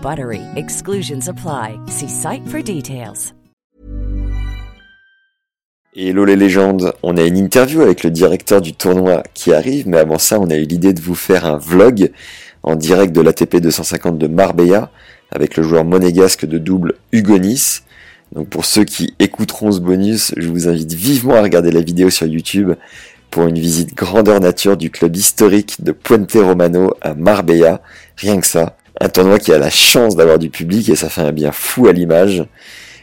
BUTTERY. 0.00 0.40
Exclusions 0.56 1.28
apply. 1.28 1.78
See 1.88 2.08
site 2.08 2.46
for 2.48 2.62
details. 2.62 3.34
Hello 5.94 6.24
les 6.24 6.36
légendes, 6.36 6.94
on 7.02 7.18
a 7.18 7.22
une 7.22 7.36
interview 7.36 7.82
avec 7.82 8.02
le 8.02 8.10
directeur 8.10 8.62
du 8.62 8.72
tournoi 8.72 9.22
qui 9.34 9.52
arrive, 9.52 9.86
mais 9.86 9.98
avant 9.98 10.18
ça 10.18 10.40
on 10.40 10.48
a 10.48 10.56
eu 10.56 10.64
l'idée 10.64 10.94
de 10.94 11.02
vous 11.02 11.14
faire 11.14 11.44
un 11.44 11.58
vlog 11.58 12.12
en 12.62 12.76
direct 12.76 13.14
de 13.14 13.20
l'ATP 13.20 13.56
250 13.56 14.16
de 14.16 14.26
Marbella 14.26 14.90
avec 15.30 15.54
le 15.58 15.62
joueur 15.62 15.84
monégasque 15.84 16.46
de 16.46 16.56
double 16.56 16.94
Hugo 17.12 17.36
Nice. 17.36 17.84
Donc 18.34 18.48
pour 18.48 18.64
ceux 18.64 18.84
qui 18.84 19.12
écouteront 19.18 19.70
ce 19.70 19.80
bonus, 19.80 20.32
je 20.38 20.48
vous 20.48 20.66
invite 20.66 20.94
vivement 20.94 21.34
à 21.34 21.42
regarder 21.42 21.70
la 21.70 21.82
vidéo 21.82 22.08
sur 22.08 22.26
YouTube 22.26 22.72
pour 23.30 23.46
une 23.46 23.58
visite 23.58 23.94
grandeur 23.94 24.40
nature 24.40 24.78
du 24.78 24.90
club 24.90 25.14
historique 25.14 25.84
de 25.84 25.92
Puente 25.92 26.32
Romano 26.32 26.94
à 27.02 27.12
Marbella, 27.12 27.82
rien 28.16 28.40
que 28.40 28.46
ça. 28.46 28.76
Un 29.00 29.08
tournoi 29.08 29.38
qui 29.38 29.52
a 29.52 29.58
la 29.58 29.70
chance 29.70 30.16
d'avoir 30.16 30.38
du 30.38 30.50
public 30.50 30.88
et 30.88 30.96
ça 30.96 31.08
fait 31.08 31.22
un 31.22 31.32
bien 31.32 31.52
fou 31.52 31.88
à 31.88 31.92
l'image. 31.92 32.44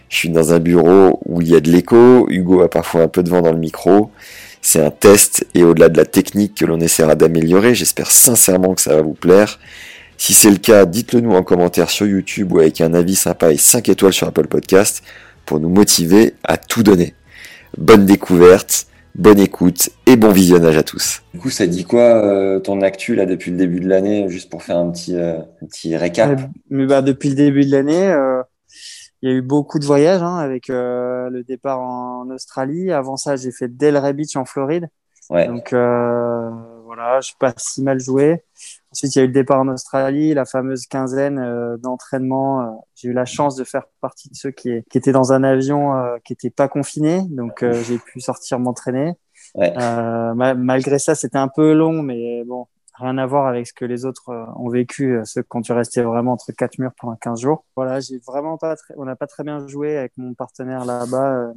Je 0.10 0.16
suis 0.16 0.30
dans 0.30 0.54
un 0.54 0.60
bureau 0.60 1.20
où 1.26 1.42
il 1.42 1.50
y 1.50 1.56
a 1.56 1.60
de 1.60 1.72
l'écho, 1.72 2.28
Hugo 2.30 2.62
a 2.62 2.70
parfois 2.70 3.02
un 3.02 3.08
peu 3.08 3.22
de 3.22 3.30
vent 3.30 3.42
dans 3.42 3.52
le 3.52 3.60
micro. 3.60 4.12
C'est 4.62 4.84
un 4.84 4.92
test 4.92 5.46
et 5.54 5.64
au-delà 5.64 5.90
de 5.90 5.98
la 5.98 6.06
technique 6.06 6.56
que 6.56 6.66
l'on 6.66 6.80
essaiera 6.80 7.16
d'améliorer, 7.16 7.76
j'espère 7.76 8.12
sincèrement 8.12 8.74
que 8.74 8.82
ça 8.82 8.96
va 8.96 9.02
vous 9.02 9.14
plaire. 9.14 9.60
Si 10.18 10.34
c'est 10.34 10.50
le 10.50 10.58
cas, 10.58 10.86
dites-le 10.86 11.22
nous 11.22 11.32
en 11.32 11.44
commentaire 11.44 11.90
sur 11.90 12.06
YouTube 12.06 12.52
ou 12.52 12.60
avec 12.60 12.82
un 12.82 12.94
avis 12.94 13.16
sympa 13.16 13.54
et 13.54 13.58
5 13.58 13.88
étoiles 13.88 14.12
sur 14.12 14.28
Apple 14.28 14.48
Podcast 14.48 15.02
pour 15.46 15.62
nous 15.62 15.70
motiver 15.70 16.34
à 16.44 16.58
tout 16.58 16.84
donner. 16.84 17.14
Bonne 17.78 18.06
découverte, 18.06 18.88
bonne 19.16 19.40
écoute 19.40 19.90
et 20.06 20.16
bon 20.16 20.32
visionnage 20.32 20.78
à 20.78 20.84
tous. 20.84 21.22
Du 21.34 21.40
coup, 21.40 21.50
ça 21.50 21.68
dit 21.68 21.84
quoi 21.84 22.02
euh, 22.02 22.60
ton 22.60 22.82
actu 22.82 23.16
là 23.16 23.26
depuis 23.26 23.52
le 23.52 23.58
début 23.58 23.80
de 23.80 23.88
l'année, 23.88 24.28
juste 24.30 24.50
pour 24.50 24.64
faire 24.64 24.78
un 24.78 24.90
petit, 24.92 25.16
euh, 25.16 25.40
un 25.62 25.66
petit 25.66 25.96
récap? 25.96 26.40
Mais 26.70 26.86
bah, 26.86 27.02
depuis 27.02 27.30
le 27.30 27.36
début 27.36 27.66
de 27.66 27.72
l'année, 27.72 28.08
euh, 28.12 28.42
il 29.22 29.30
y 29.30 29.34
a 29.34 29.36
eu 29.36 29.42
beaucoup 29.42 29.80
de 29.80 29.86
voyages 29.86 30.24
hein, 30.24 30.38
avec 30.38 30.70
euh, 30.70 31.30
le 31.30 31.44
départ 31.44 31.82
en 31.82 32.30
Australie. 32.30 32.92
Avant 32.92 33.18
ça, 33.18 33.36
j'ai 33.36 33.52
fait 33.52 33.68
Delray 33.68 34.14
Beach 34.14 34.36
en 34.36 34.46
Floride. 34.46 34.88
Ouais. 35.30 35.48
Donc 35.48 35.74
euh, 35.74 36.50
voilà, 36.86 37.20
je 37.22 37.28
suis 37.28 37.38
pas 37.40 37.54
si 37.58 37.84
mal 37.84 38.00
joué. 38.00 38.44
Ensuite, 38.92 39.16
il 39.16 39.20
y 39.20 39.22
a 39.22 39.24
eu 39.26 39.28
le 39.28 39.34
départ 39.34 39.60
en 39.60 39.68
Australie, 39.68 40.34
la 40.34 40.46
fameuse 40.46 40.88
quinzaine 40.88 41.38
euh, 41.38 41.78
d'entraînement. 41.78 42.62
Euh, 42.62 42.66
j'ai 42.96 43.10
eu 43.10 43.14
la 43.14 43.26
chance 43.26 43.56
de 43.56 43.64
faire 43.64 43.84
partie 44.02 44.30
de 44.30 44.36
ceux 44.36 44.52
qui, 44.52 44.84
qui 44.90 44.98
étaient 44.98 45.12
dans 45.12 45.32
un 45.32 45.44
avion 45.44 45.94
euh, 45.96 46.18
qui 46.24 46.34
n'était 46.34 46.50
pas 46.50 46.68
confiné, 46.68 47.22
donc 47.30 47.62
euh, 47.62 47.74
j'ai 47.84 48.00
pu 48.00 48.20
sortir 48.20 48.60
m'entraîner. 48.60 49.14
Ouais. 49.56 49.74
Ma 49.76 50.54
malgré 50.54 51.00
ça, 51.00 51.16
c'était 51.16 51.38
un 51.38 51.48
peu 51.48 51.74
long, 51.74 52.02
mais 52.02 52.44
bon, 52.46 52.68
rien 52.96 53.18
à 53.18 53.26
voir 53.26 53.48
avec 53.48 53.68
ce 53.68 53.74
que 53.74 53.86
les 53.86 54.06
autres 54.06 54.32
ont 54.58 54.70
vécu, 54.70 55.20
ceux 55.24 55.44
quand 55.44 55.62
tu 55.62 55.72
restais 55.72 56.02
vraiment 56.02 56.34
entre 56.34 56.52
quatre 56.52 56.78
murs 56.78 56.92
pendant 57.00 57.16
15 57.16 57.42
jours. 57.42 57.66
Voilà, 57.76 58.00
j'ai 58.00 58.20
vraiment 58.28 58.58
pas, 58.58 58.76
très, 58.76 58.94
on 58.98 59.06
n'a 59.06 59.16
pas 59.16 59.28
très 59.28 59.44
bien 59.44 59.66
joué 59.68 59.98
avec 59.98 60.14
mon 60.18 60.34
partenaire 60.34 60.86
là-bas 60.86 61.54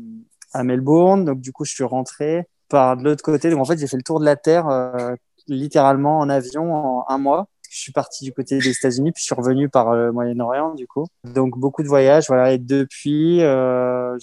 à 0.53 0.65
Melbourne, 0.65 1.25
donc 1.25 1.41
du 1.41 1.53
coup, 1.53 1.65
je 1.65 1.73
suis 1.73 1.85
rentré 1.85 2.47
par 2.69 2.97
de 2.97 3.05
l'autre 3.05 3.23
côté. 3.23 3.51
Donc 3.51 3.61
en 3.61 3.65
fait, 3.65 3.79
j'ai 3.79 3.87
fait 3.87 3.97
le 3.97 4.03
tour 4.03 4.21
de 4.21 4.25
la 4.25 4.37
terre 4.37 4.69
euh, 4.69 5.15
littéralement 5.49 6.19
en 6.19 6.29
avion 6.29 6.75
en 6.75 7.05
un 7.09 7.19
mois. 7.19 7.47
Je 7.71 7.79
suis 7.81 7.93
parti 7.93 8.25
du 8.25 8.35
côté 8.35 8.59
des 8.59 8.69
États-Unis, 8.69 9.13
puis 9.13 9.23
je 9.23 9.25
suis 9.25 9.35
revenu 9.35 9.71
par 9.71 9.95
le 9.95 10.13
Moyen-Orient 10.13 10.75
du 10.75 10.87
coup. 10.87 11.07
Donc 11.25 11.59
beaucoup 11.59 11.83
de 11.83 11.89
voyages, 11.89 12.27
voilà. 12.29 12.53
Et 12.53 12.59
depuis, 12.59 13.43
euh, 13.43 14.19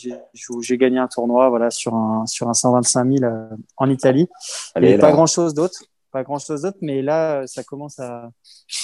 j'ai 0.61 0.77
gagné 0.77 0.99
un 0.99 1.07
tournoi, 1.07 1.49
voilà, 1.49 1.71
sur 1.71 1.95
un 1.95 2.27
sur 2.27 2.47
un 2.47 2.53
125 2.53 3.11
000 3.19 3.23
euh, 3.23 3.47
en 3.77 3.89
Italie. 3.89 4.27
Allez, 4.75 4.89
Et 4.89 4.97
là. 4.97 4.99
pas 5.01 5.11
grand 5.11 5.25
chose 5.25 5.55
d'autre, 5.55 5.79
pas 6.11 6.21
grand 6.23 6.37
chose 6.37 6.61
d'autre. 6.61 6.77
Mais 6.81 7.01
là, 7.01 7.47
ça 7.47 7.63
commence 7.63 7.97
à 7.97 8.29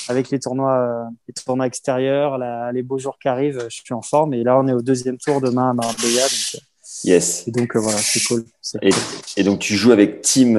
avec 0.09 0.31
les 0.31 0.40
tournois, 0.40 0.79
euh, 0.79 1.03
les 1.28 1.34
tournois 1.35 1.67
extérieurs, 1.67 2.40
la- 2.40 2.72
les 2.72 2.81
beaux 2.81 2.97
jours 2.97 3.19
qui 3.22 3.28
arrivent. 3.28 3.63
Je 3.69 3.75
suis 3.84 3.94
en 3.94 4.02
forme. 4.02 4.34
Et 4.34 4.44
là, 4.44 4.57
on 4.59 4.67
est 4.67 4.73
au 4.73 4.81
deuxième 4.81 5.19
tour 5.19 5.41
demain 5.41 5.69
à 5.69 5.73
Marbella. 5.73 6.23
Donc, 6.23 6.56
euh, 6.56 6.59
Yes. 7.03 7.47
et 7.47 7.52
donc 7.52 7.75
euh, 7.75 7.79
voilà, 7.79 7.97
c'est 8.00 8.23
cool. 8.28 8.44
Et, 8.81 8.90
et 9.38 9.44
donc 9.44 9.59
tu 9.59 9.75
joues 9.75 9.91
avec 9.91 10.22
Tim 10.22 10.56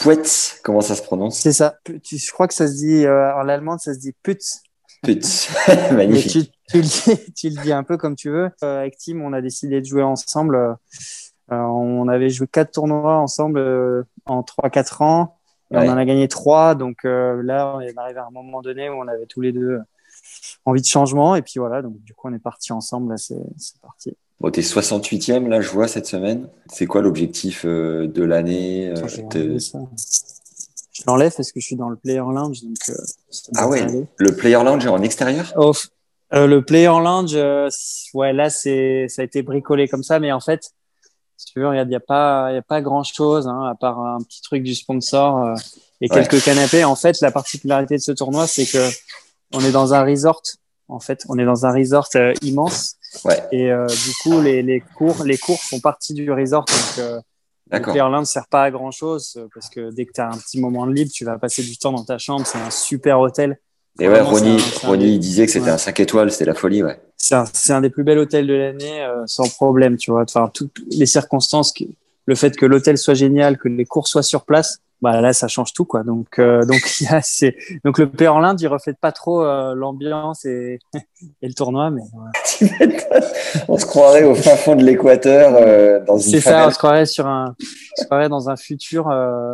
euh, 0.00 0.02
Pouet, 0.02 0.22
comment 0.62 0.80
ça 0.80 0.94
se 0.94 1.02
prononce? 1.02 1.38
C'est 1.38 1.52
ça. 1.52 1.76
Je 1.86 2.32
crois 2.32 2.48
que 2.48 2.54
ça 2.54 2.66
se 2.66 2.74
dit 2.74 3.06
euh, 3.06 3.34
en 3.34 3.48
allemand, 3.48 3.78
ça 3.78 3.94
se 3.94 3.98
dit 3.98 4.12
putz. 4.22 4.62
Putz. 5.02 5.48
Magnifique. 5.92 6.52
tu, 6.68 6.72
tu, 6.72 6.76
le 6.78 6.82
dis, 6.82 7.32
tu 7.34 7.48
le 7.50 7.62
dis 7.62 7.72
un 7.72 7.84
peu 7.84 7.96
comme 7.96 8.16
tu 8.16 8.30
veux. 8.30 8.50
Euh, 8.62 8.80
avec 8.80 8.96
Tim, 8.98 9.20
on 9.20 9.32
a 9.32 9.40
décidé 9.40 9.80
de 9.80 9.86
jouer 9.86 10.02
ensemble. 10.02 10.76
Euh, 11.50 11.56
on 11.56 12.08
avait 12.08 12.28
joué 12.28 12.46
quatre 12.46 12.72
tournois 12.72 13.16
ensemble 13.16 13.58
euh, 13.58 14.02
en 14.26 14.42
3-4 14.42 15.02
ans. 15.02 15.34
Et 15.70 15.76
Ouais. 15.76 15.86
On 15.86 15.92
en 15.92 15.96
a 15.98 16.04
gagné 16.04 16.28
trois. 16.28 16.74
Donc 16.74 17.04
euh, 17.04 17.42
là, 17.42 17.74
on 17.76 17.80
est 17.80 17.96
arrivé 17.98 18.18
à 18.18 18.26
un 18.26 18.30
moment 18.30 18.62
donné 18.62 18.88
où 18.88 18.94
on 18.94 19.06
avait 19.06 19.26
tous 19.26 19.42
les 19.42 19.52
deux 19.52 19.80
envie 20.64 20.80
de 20.80 20.86
changement. 20.86 21.36
Et 21.36 21.42
puis 21.42 21.54
voilà, 21.58 21.82
donc 21.82 22.02
du 22.04 22.14
coup, 22.14 22.28
on 22.28 22.32
est 22.32 22.38
parti 22.38 22.72
ensemble. 22.72 23.18
C'est 23.18 23.36
parti. 23.82 24.16
Bon, 24.40 24.50
t'es 24.50 24.60
68e, 24.60 25.48
là, 25.48 25.60
je 25.60 25.68
vois, 25.70 25.88
cette 25.88 26.06
semaine. 26.06 26.48
C'est 26.72 26.86
quoi 26.86 27.02
l'objectif 27.02 27.64
euh, 27.64 28.06
de 28.06 28.22
l'année 28.22 28.88
euh, 28.88 29.06
je 30.92 31.02
l'enlève 31.06 31.32
parce 31.36 31.52
que 31.52 31.60
je 31.60 31.66
suis 31.66 31.76
dans 31.76 31.88
le 31.88 31.96
player 31.96 32.18
lounge. 32.18 32.62
Donc, 32.62 32.76
euh, 32.88 32.94
Ah 33.56 33.68
ouais, 33.68 33.80
aller. 33.82 34.06
le 34.16 34.34
Player 34.34 34.62
Lounge 34.64 34.84
est 34.84 34.88
en 34.88 35.02
extérieur? 35.02 35.52
Oh, 35.56 35.72
euh, 36.34 36.46
le 36.46 36.64
player 36.64 36.86
lounge, 36.88 37.36
ouais, 38.14 38.32
là, 38.32 38.50
c'est, 38.50 39.06
ça 39.08 39.22
a 39.22 39.24
été 39.24 39.42
bricolé 39.42 39.86
comme 39.88 40.02
ça, 40.02 40.18
mais 40.18 40.32
en 40.32 40.40
fait, 40.40 40.70
si 41.36 41.46
tu 41.52 41.60
veux, 41.60 41.68
regarde, 41.68 41.86
il 41.88 41.90
n'y 41.90 41.96
a 41.96 42.00
pas, 42.00 42.52
y 42.52 42.56
a 42.56 42.62
pas 42.62 42.80
grand 42.80 43.04
chose, 43.04 43.46
hein, 43.46 43.62
à 43.70 43.74
part 43.76 44.00
un 44.00 44.20
petit 44.22 44.42
truc 44.42 44.62
du 44.64 44.74
sponsor 44.74 45.54
et 46.00 46.10
Ouais. 46.12 46.26
quelques 46.26 46.42
canapés. 46.44 46.82
En 46.84 46.96
fait, 46.96 47.20
la 47.20 47.30
particularité 47.30 47.96
de 47.96 48.02
ce 48.02 48.12
tournoi, 48.12 48.46
c'est 48.48 48.66
que 48.66 48.88
on 49.52 49.60
est 49.60 49.72
dans 49.72 49.94
un 49.94 50.04
resort. 50.04 50.42
En 50.88 51.00
fait, 51.00 51.24
on 51.28 51.38
est 51.38 51.44
dans 51.44 51.64
un 51.66 51.72
resort 51.72 52.08
immense 52.42 52.96
Ouais, 53.24 53.42
et 53.52 53.70
euh, 53.72 53.86
du 53.86 54.12
coup, 54.22 54.40
les, 54.40 54.62
les 54.62 54.80
cours, 54.80 55.24
les 55.24 55.38
cours 55.38 55.60
font 55.62 55.80
partie 55.80 56.14
du 56.14 56.30
resort. 56.30 56.64
Donc, 56.66 56.98
euh, 57.04 57.20
le 57.70 57.78
lounge 58.10 58.26
sert 58.26 58.46
pas 58.48 58.64
à 58.64 58.70
grand 58.70 58.90
chose 58.90 59.38
parce 59.54 59.68
que 59.68 59.90
dès 59.90 60.04
que 60.06 60.12
tu 60.12 60.20
as 60.20 60.28
un 60.28 60.36
petit 60.38 60.60
moment 60.60 60.86
de 60.86 60.92
libre, 60.92 61.10
tu 61.12 61.24
vas 61.24 61.38
passer 61.38 61.62
du 61.62 61.76
temps 61.76 61.92
dans 61.92 62.04
ta 62.04 62.18
chambre. 62.18 62.46
C'est 62.46 62.58
un 62.58 62.70
super 62.70 63.20
hôtel. 63.20 63.58
Et 64.00 64.08
ouais, 64.08 64.20
Vraiment, 64.20 64.36
un- 64.36 64.90
un 64.92 65.00
il 65.00 65.18
disait 65.18 65.46
que 65.46 65.52
c'était 65.52 65.66
Ouais. 65.66 65.70
un 65.72 65.78
5 65.78 65.98
étoiles, 66.00 66.30
c'était 66.30 66.44
la 66.44 66.54
folie, 66.54 66.84
ouais. 66.84 67.00
c'est 67.16 67.34
un, 67.34 67.44
c'est 67.52 67.72
un 67.72 67.80
des 67.80 67.90
plus 67.90 68.04
bels 68.04 68.18
hôtels 68.18 68.46
de 68.46 68.54
l'année 68.54 69.02
euh, 69.02 69.24
sans 69.26 69.48
problème, 69.48 69.96
tu 69.96 70.12
vois. 70.12 70.22
Enfin, 70.22 70.48
toutes 70.54 70.78
les 70.90 71.06
circonstances, 71.06 71.72
que- 71.72 71.84
le 72.26 72.34
fait 72.36 72.56
que 72.56 72.64
l'hôtel 72.64 72.96
soit 72.96 73.14
génial, 73.14 73.58
que 73.58 73.68
les 73.68 73.84
cours 73.86 74.06
soient 74.06 74.22
sur 74.22 74.44
place, 74.44 74.78
bah 75.00 75.20
là, 75.20 75.32
ça 75.32 75.48
change 75.48 75.72
tout, 75.72 75.84
quoi. 75.84 76.02
Donc, 76.02 76.38
euh, 76.38 76.64
donc, 76.66 77.00
il 77.00 77.04
y 77.04 77.08
a, 77.08 77.20
c'est, 77.22 77.56
donc 77.84 77.98
le 77.98 78.08
P 78.08 78.28
en 78.28 78.40
l'Inde, 78.40 78.60
il 78.60 78.66
reflète 78.66 78.98
pas 78.98 79.12
trop 79.12 79.42
euh, 79.42 79.74
l'ambiance 79.74 80.44
et, 80.44 80.78
et 81.42 81.48
le 81.48 81.54
tournoi, 81.54 81.90
mais 81.90 82.02
ouais. 82.02 82.68
On 83.68 83.78
se 83.78 83.86
croirait 83.86 84.24
au 84.24 84.34
fin 84.34 84.56
fond 84.56 84.76
de 84.76 84.84
l'équateur, 84.84 85.54
euh, 85.54 86.00
dans 86.04 86.18
une 86.18 86.30
c'est 86.30 86.40
ça. 86.40 86.66
On 86.66 86.70
se 86.70 86.78
croirait 86.78 87.06
sur 87.06 87.26
un, 87.26 87.54
on 87.58 88.02
se 88.02 88.06
croirait 88.06 88.28
dans 88.28 88.48
un 88.50 88.56
futur 88.56 89.08
euh, 89.08 89.52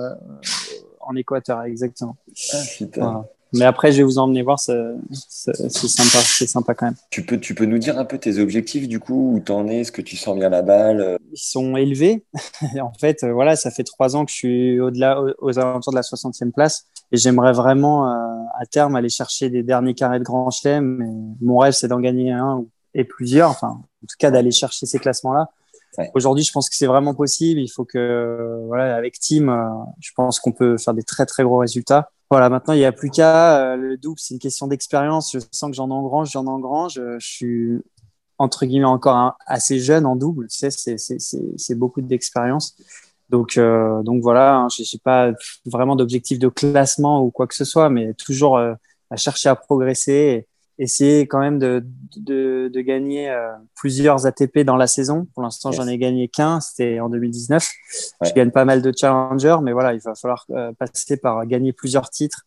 en 1.01 1.15
Équateur, 1.17 1.63
exactement. 1.63 2.17
Ah, 2.53 2.57
putain. 2.77 3.01
Voilà. 3.01 3.25
Mais 3.55 3.65
après, 3.65 3.93
je 3.93 3.99
vais 3.99 4.03
vous 4.03 4.19
emmener 4.19 4.43
voir, 4.43 4.59
c'est 4.59 4.75
sympa, 5.13 6.19
c'est 6.19 6.47
sympa 6.47 6.75
quand 6.75 6.87
même. 6.87 6.97
Tu 7.11 7.25
peux, 7.25 7.39
tu 7.39 7.55
peux 7.55 7.65
nous 7.65 7.79
dire 7.79 7.99
un 7.99 8.05
peu 8.05 8.19
tes 8.19 8.39
objectifs 8.39 8.89
du 8.89 9.01
coup, 9.01 9.35
où 9.35 9.41
t'en 9.41 9.69
es, 9.69 9.81
est-ce 9.81 9.93
que 9.93 10.03
tu 10.03 10.17
sens 10.17 10.37
bien 10.37 10.49
la 10.49 10.63
balle 10.63 11.19
Ils 11.33 11.39
sont 11.39 11.77
élevés. 11.77 12.25
en 12.81 12.93
fait, 12.99 13.23
euh, 13.23 13.33
voilà, 13.33 13.57
ça 13.57 13.71
fait 13.71 13.85
trois 13.85 14.17
ans 14.17 14.25
que 14.25 14.31
je 14.31 14.37
suis 14.37 14.81
au-delà, 14.81 15.23
aux 15.39 15.59
alentours 15.59 15.93
de 15.93 15.97
la 15.97 16.03
60e 16.03 16.51
place. 16.53 16.87
Et 17.13 17.17
j'aimerais 17.17 17.53
vraiment, 17.53 18.11
euh, 18.11 18.17
à 18.59 18.67
terme, 18.67 18.97
aller 18.97 19.09
chercher 19.09 19.51
des 19.51 19.63
derniers 19.63 19.95
carrés 19.95 20.19
de 20.19 20.25
Grand 20.25 20.51
Chelem. 20.51 21.37
mon 21.41 21.59
rêve, 21.59 21.73
c'est 21.73 21.89
d'en 21.89 22.01
gagner 22.01 22.33
un 22.33 22.65
et 22.95 23.05
plusieurs. 23.05 23.51
Enfin, 23.51 23.69
en 23.69 24.07
tout 24.07 24.17
cas, 24.19 24.31
d'aller 24.31 24.51
chercher 24.51 24.87
ces 24.87 24.99
classements-là. 24.99 25.51
Aujourd'hui, 26.15 26.45
je 26.45 26.53
pense 26.53 26.69
que 26.69 26.77
c'est 26.77 26.87
vraiment 26.87 27.15
possible. 27.15 27.61
Il 27.61 27.69
faut 27.69 27.85
que, 27.85 28.63
voilà, 28.67 28.95
avec 28.97 29.19
Team, 29.19 29.49
euh, 29.49 29.65
je 30.01 30.11
pense 30.15 30.41
qu'on 30.41 30.53
peut 30.53 30.77
faire 30.79 30.95
des 30.95 31.03
très 31.03 31.27
très 31.27 31.45
gros 31.45 31.59
résultats. 31.59 32.11
Voilà, 32.31 32.49
maintenant 32.49 32.75
il 32.75 32.79
n'y 32.79 32.85
a 32.85 32.93
plus 32.93 33.11
qu'à. 33.11 33.73
Euh, 33.73 33.77
le 33.77 33.97
double, 33.97 34.19
c'est 34.19 34.35
une 34.35 34.41
question 34.41 34.67
d'expérience. 34.67 35.33
Je 35.33 35.39
sens 35.53 35.71
que 35.71 35.77
j'en 35.77 35.91
engrange, 35.91 36.31
j'en 36.33 36.47
engrange. 36.47 36.95
Je 36.95 37.19
suis 37.21 37.79
entre 38.39 38.67
guillemets 38.67 38.85
encore 38.87 39.37
assez 39.47 39.79
jeune 39.79 40.07
en 40.07 40.17
double. 40.17 40.49
Tu 40.49 40.71
sais, 40.71 40.97
c'est 41.57 41.75
beaucoup 41.75 42.01
d'expérience. 42.01 42.77
Donc, 43.31 43.57
euh, 43.57 44.03
donc 44.03 44.23
voilà, 44.23 44.57
hein, 44.57 44.69
je 44.77 44.83
n'ai 44.83 45.01
pas 45.03 45.33
vraiment 45.65 45.97
d'objectif 45.97 46.39
de 46.39 46.49
classement 46.49 47.23
ou 47.23 47.31
quoi 47.31 47.47
que 47.47 47.55
ce 47.55 47.65
soit, 47.65 47.89
mais 47.89 48.15
toujours 48.15 48.59
à 48.59 49.17
chercher 49.17 49.49
à 49.49 49.57
progresser 49.57 50.47
essayer 50.79 51.27
quand 51.27 51.39
même 51.39 51.59
de, 51.59 51.85
de, 52.17 52.71
de 52.73 52.81
gagner 52.81 53.31
euh, 53.31 53.51
plusieurs 53.75 54.27
ATP 54.27 54.61
dans 54.61 54.77
la 54.77 54.87
saison. 54.87 55.27
Pour 55.35 55.43
l'instant, 55.43 55.73
j'en 55.73 55.87
ai 55.87 55.99
gagné 55.99 56.29
qu'un, 56.29 56.61
c'était 56.61 57.01
en 57.01 57.09
2019. 57.09 57.71
Je 58.23 58.33
gagne 58.33 58.51
pas 58.51 58.65
mal 58.65 58.83
de 58.83 58.93
challengers, 58.97 59.59
mais 59.63 59.73
voilà, 59.73 59.95
il 59.95 60.01
va 60.01 60.15
falloir 60.15 60.47
euh, 60.51 60.73
passer 60.73 61.17
par 61.17 61.47
gagner 61.47 61.73
plusieurs 61.73 62.11
titres 62.11 62.43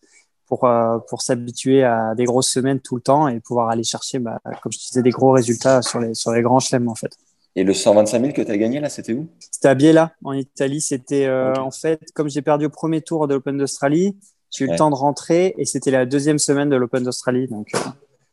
pour, 0.45 0.65
euh, 0.65 0.97
pour 1.09 1.21
s'habituer 1.21 1.83
à 1.83 2.15
des 2.15 2.25
grosses 2.25 2.49
semaines 2.49 2.79
tout 2.79 2.95
le 2.95 3.01
temps 3.01 3.27
et 3.27 3.39
pouvoir 3.39 3.69
aller 3.69 3.83
chercher, 3.83 4.19
bah, 4.19 4.39
comme 4.61 4.71
je 4.71 4.79
disais, 4.79 5.01
des 5.01 5.09
gros 5.09 5.31
résultats 5.31 5.81
sur 5.81 5.99
les, 5.99 6.13
sur 6.13 6.31
les 6.31 6.41
grands 6.41 6.59
chelems 6.59 6.89
en 6.89 6.95
fait. 6.95 7.11
Et 7.55 7.63
le 7.63 7.73
125 7.73 8.21
000 8.21 8.33
que 8.33 8.41
tu 8.43 8.51
as 8.51 8.57
gagné 8.57 8.79
là, 8.79 8.87
c'était 8.87 9.13
où? 9.13 9.27
C'était 9.39 9.69
à 9.69 9.73
Biella, 9.73 10.11
en 10.23 10.33
Italie. 10.33 10.79
C'était 10.79 11.27
en 11.27 11.71
fait, 11.71 11.99
comme 12.13 12.29
j'ai 12.29 12.43
perdu 12.43 12.65
au 12.65 12.69
premier 12.69 13.01
tour 13.01 13.27
de 13.27 13.33
l'Open 13.33 13.57
d'Australie, 13.57 14.15
j'ai 14.51 14.65
eu 14.65 14.67
le 14.67 14.77
temps 14.77 14.91
de 14.91 14.95
rentrer 14.95 15.55
et 15.57 15.65
c'était 15.65 15.89
la 15.89 16.05
deuxième 16.05 16.37
semaine 16.37 16.69
de 16.69 16.75
l'Open 16.75 17.03
d'Australie. 17.03 17.47
Donc, 17.47 17.71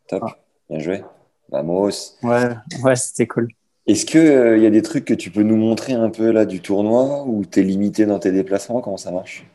Top. 0.08 0.22
Bien 0.68 0.78
joué. 0.78 1.04
Vamos. 1.50 2.16
Ouais, 2.22 2.50
ouais 2.82 2.96
c'était 2.96 3.26
cool. 3.26 3.48
Est-ce 3.86 4.06
qu'il 4.06 4.20
il 4.20 4.26
euh, 4.26 4.58
y 4.58 4.66
a 4.66 4.70
des 4.70 4.82
trucs 4.82 5.04
que 5.04 5.14
tu 5.14 5.30
peux 5.30 5.42
nous 5.42 5.56
montrer 5.56 5.92
un 5.92 6.08
peu 6.08 6.30
là 6.30 6.46
du 6.46 6.60
tournoi 6.60 7.24
ou 7.26 7.44
tu 7.44 7.60
es 7.60 7.62
limité 7.62 8.06
dans 8.06 8.18
tes 8.18 8.32
déplacements? 8.32 8.80
Comment 8.80 8.96
ça 8.96 9.10
marche? 9.10 9.46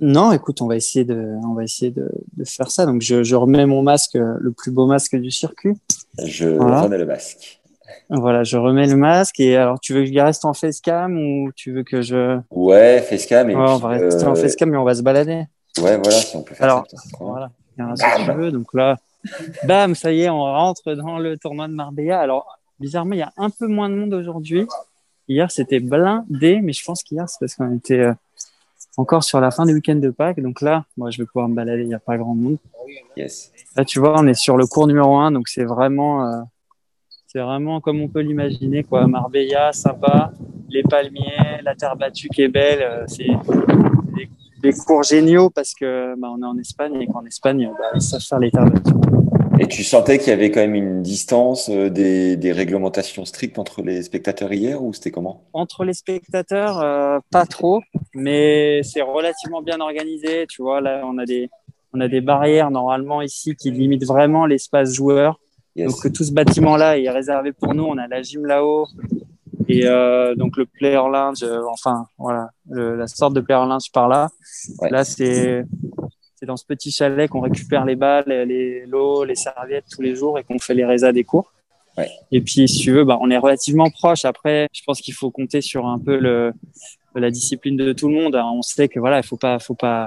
Non, 0.00 0.32
écoute, 0.32 0.60
on 0.60 0.66
va 0.66 0.76
essayer 0.76 1.04
de, 1.04 1.36
on 1.44 1.54
va 1.54 1.64
essayer 1.64 1.90
de, 1.90 2.10
de 2.36 2.44
faire 2.44 2.70
ça. 2.70 2.84
Donc, 2.84 3.00
je, 3.00 3.22
je, 3.22 3.34
remets 3.34 3.64
mon 3.64 3.82
masque, 3.82 4.14
le 4.14 4.52
plus 4.52 4.70
beau 4.70 4.86
masque 4.86 5.16
du 5.16 5.30
circuit. 5.30 5.74
Je 6.22 6.48
remets 6.48 6.98
le 6.98 7.06
masque. 7.06 7.60
Voilà, 8.10 8.44
je 8.44 8.56
remets 8.56 8.86
le 8.86 8.96
masque. 8.96 9.40
Et 9.40 9.56
alors, 9.56 9.80
tu 9.80 9.94
veux 9.94 10.04
que 10.04 10.12
je 10.12 10.18
reste 10.18 10.44
en 10.44 10.52
facecam 10.52 11.16
ou 11.18 11.50
tu 11.54 11.72
veux 11.72 11.82
que 11.82 12.02
je. 12.02 12.38
Ouais, 12.50 13.00
facecam. 13.00 13.48
Et 13.48 13.54
ouais, 13.54 13.62
on 13.62 13.78
va 13.78 13.88
rester 13.88 14.24
en 14.24 14.32
euh, 14.32 14.34
facecam 14.34 14.74
et 14.74 14.76
on 14.76 14.84
va 14.84 14.94
se 14.94 15.02
balader. 15.02 15.44
Ouais, 15.78 15.96
voilà, 15.96 16.10
si 16.10 16.36
on 16.36 16.42
peut 16.42 16.54
faire 16.54 16.64
alors, 16.64 16.86
ça. 16.90 16.98
Voilà, 17.20 17.50
il 17.76 17.80
y 17.80 17.84
a 17.84 17.88
un 17.90 17.96
si 17.96 18.04
tu 18.24 18.32
veux. 18.32 18.50
Donc 18.50 18.74
là, 18.74 18.98
Bam, 19.64 19.94
ça 19.94 20.12
y 20.12 20.22
est, 20.22 20.28
on 20.28 20.40
rentre 20.40 20.94
dans 20.94 21.18
le 21.18 21.36
tournoi 21.36 21.68
de 21.68 21.72
Marbella. 21.72 22.20
Alors, 22.20 22.58
bizarrement, 22.78 23.14
il 23.14 23.18
y 23.18 23.22
a 23.22 23.32
un 23.36 23.50
peu 23.50 23.66
moins 23.66 23.88
de 23.88 23.94
monde 23.94 24.14
aujourd'hui. 24.14 24.66
Hier, 25.28 25.50
c'était 25.50 25.80
blindé, 25.80 26.60
mais 26.62 26.72
je 26.72 26.84
pense 26.84 27.02
qu'hier, 27.02 27.28
c'est 27.28 27.38
parce 27.40 27.54
qu'on 27.54 27.74
était 27.76 28.00
euh, 28.00 28.14
encore 28.96 29.24
sur 29.24 29.40
la 29.40 29.50
fin 29.50 29.66
du 29.66 29.74
week-end 29.74 29.96
de 29.96 30.10
Pâques. 30.10 30.40
Donc 30.40 30.60
là, 30.60 30.84
moi, 30.96 31.10
je 31.10 31.18
vais 31.18 31.26
pouvoir 31.26 31.48
me 31.48 31.54
balader, 31.54 31.82
il 31.82 31.88
n'y 31.88 31.94
a 31.94 31.98
pas 31.98 32.16
grand 32.16 32.34
monde. 32.34 32.58
Yes. 33.16 33.52
Là, 33.76 33.84
tu 33.84 33.98
vois, 33.98 34.14
on 34.18 34.26
est 34.26 34.34
sur 34.34 34.56
le 34.56 34.66
cours 34.66 34.86
numéro 34.86 35.16
1, 35.16 35.32
donc 35.32 35.48
c'est 35.48 35.64
vraiment, 35.64 36.26
euh, 36.26 36.42
c'est 37.26 37.40
vraiment 37.40 37.80
comme 37.80 38.00
on 38.00 38.08
peut 38.08 38.20
l'imaginer, 38.20 38.84
quoi. 38.84 39.06
Marbella, 39.06 39.72
sympa, 39.72 40.32
les 40.68 40.82
palmiers, 40.82 41.60
la 41.62 41.74
terre 41.74 41.96
battue 41.96 42.28
qui 42.28 42.42
est 42.42 42.48
belle. 42.48 42.82
Euh, 42.82 43.04
c'est 43.06 43.26
des, 44.70 44.72
cours 44.72 45.02
géniaux 45.02 45.50
parce 45.50 45.74
que 45.74 46.14
bah, 46.18 46.28
on 46.30 46.42
est 46.42 46.46
en 46.46 46.58
Espagne 46.58 47.00
et 47.00 47.06
qu'en 47.06 47.24
Espagne, 47.24 47.70
bah, 47.78 47.84
ils 47.94 48.00
savent 48.00 48.20
faire 48.20 48.38
les. 48.38 48.50
Et 49.58 49.66
tu 49.68 49.84
sentais 49.84 50.18
qu'il 50.18 50.28
y 50.28 50.32
avait 50.32 50.50
quand 50.50 50.60
même 50.60 50.74
une 50.74 51.02
distance, 51.02 51.70
euh, 51.70 51.88
des, 51.88 52.36
des, 52.36 52.52
réglementations 52.52 53.24
strictes 53.24 53.58
entre 53.58 53.80
les 53.80 54.02
spectateurs 54.02 54.52
hier 54.52 54.82
ou 54.82 54.92
c'était 54.92 55.10
comment? 55.10 55.44
Entre 55.54 55.84
les 55.84 55.94
spectateurs, 55.94 56.78
euh, 56.80 57.18
pas 57.30 57.46
trop, 57.46 57.80
mais 58.14 58.82
c'est 58.82 59.00
relativement 59.00 59.62
bien 59.62 59.80
organisé. 59.80 60.46
Tu 60.46 60.60
vois, 60.60 60.82
là, 60.82 61.02
on 61.04 61.16
a 61.16 61.24
des, 61.24 61.48
on 61.94 62.00
a 62.00 62.08
des 62.08 62.20
barrières 62.20 62.70
normalement 62.70 63.22
ici 63.22 63.56
qui 63.56 63.70
limitent 63.70 64.06
vraiment 64.06 64.44
l'espace 64.44 64.92
joueur. 64.92 65.40
Donc 65.76 66.12
tout 66.12 66.24
ce 66.24 66.32
bâtiment-là 66.32 66.98
est 66.98 67.10
réservé 67.10 67.52
pour 67.52 67.74
nous. 67.74 67.84
On 67.84 67.98
a 67.98 68.06
la 68.08 68.22
gym 68.22 68.44
là-haut 68.44 68.86
et 69.68 69.86
euh, 69.86 70.34
donc 70.34 70.56
le 70.56 70.66
player 70.66 70.94
lounge, 70.96 71.42
euh, 71.42 71.62
enfin 71.68 72.06
voilà, 72.18 72.50
la 72.70 73.06
sorte 73.06 73.34
de 73.34 73.40
player 73.40 73.60
lounge 73.66 73.90
par 73.92 74.08
là. 74.08 74.28
Là, 74.90 75.04
c'est 75.04 75.64
c'est 76.38 76.46
dans 76.46 76.56
ce 76.56 76.66
petit 76.66 76.90
chalet 76.90 77.30
qu'on 77.30 77.40
récupère 77.40 77.84
les 77.84 77.96
balles, 77.96 78.26
les 78.26 78.84
lots, 78.86 79.24
les 79.24 79.34
serviettes 79.34 79.86
tous 79.90 80.02
les 80.02 80.14
jours 80.14 80.38
et 80.38 80.44
qu'on 80.44 80.58
fait 80.58 80.74
les 80.74 80.84
résas 80.84 81.12
des 81.12 81.24
cours. 81.24 81.52
Ouais. 81.96 82.10
Et 82.30 82.42
puis, 82.42 82.68
si 82.68 82.80
tu 82.80 82.92
veux, 82.92 83.04
bah, 83.04 83.16
on 83.22 83.30
est 83.30 83.38
relativement 83.38 83.88
proche. 83.88 84.26
Après, 84.26 84.68
je 84.72 84.82
pense 84.84 85.00
qu'il 85.00 85.14
faut 85.14 85.30
compter 85.30 85.62
sur 85.62 85.86
un 85.86 85.98
peu 85.98 86.18
le, 86.18 86.52
la 87.14 87.30
discipline 87.30 87.76
de 87.78 87.92
tout 87.94 88.08
le 88.08 88.14
monde. 88.14 88.36
On 88.36 88.60
sait 88.60 88.88
que 88.88 89.00
voilà, 89.00 89.18
il 89.18 89.24
faut 89.24 89.38
pas, 89.38 89.58
faut 89.58 89.74
pas 89.74 90.04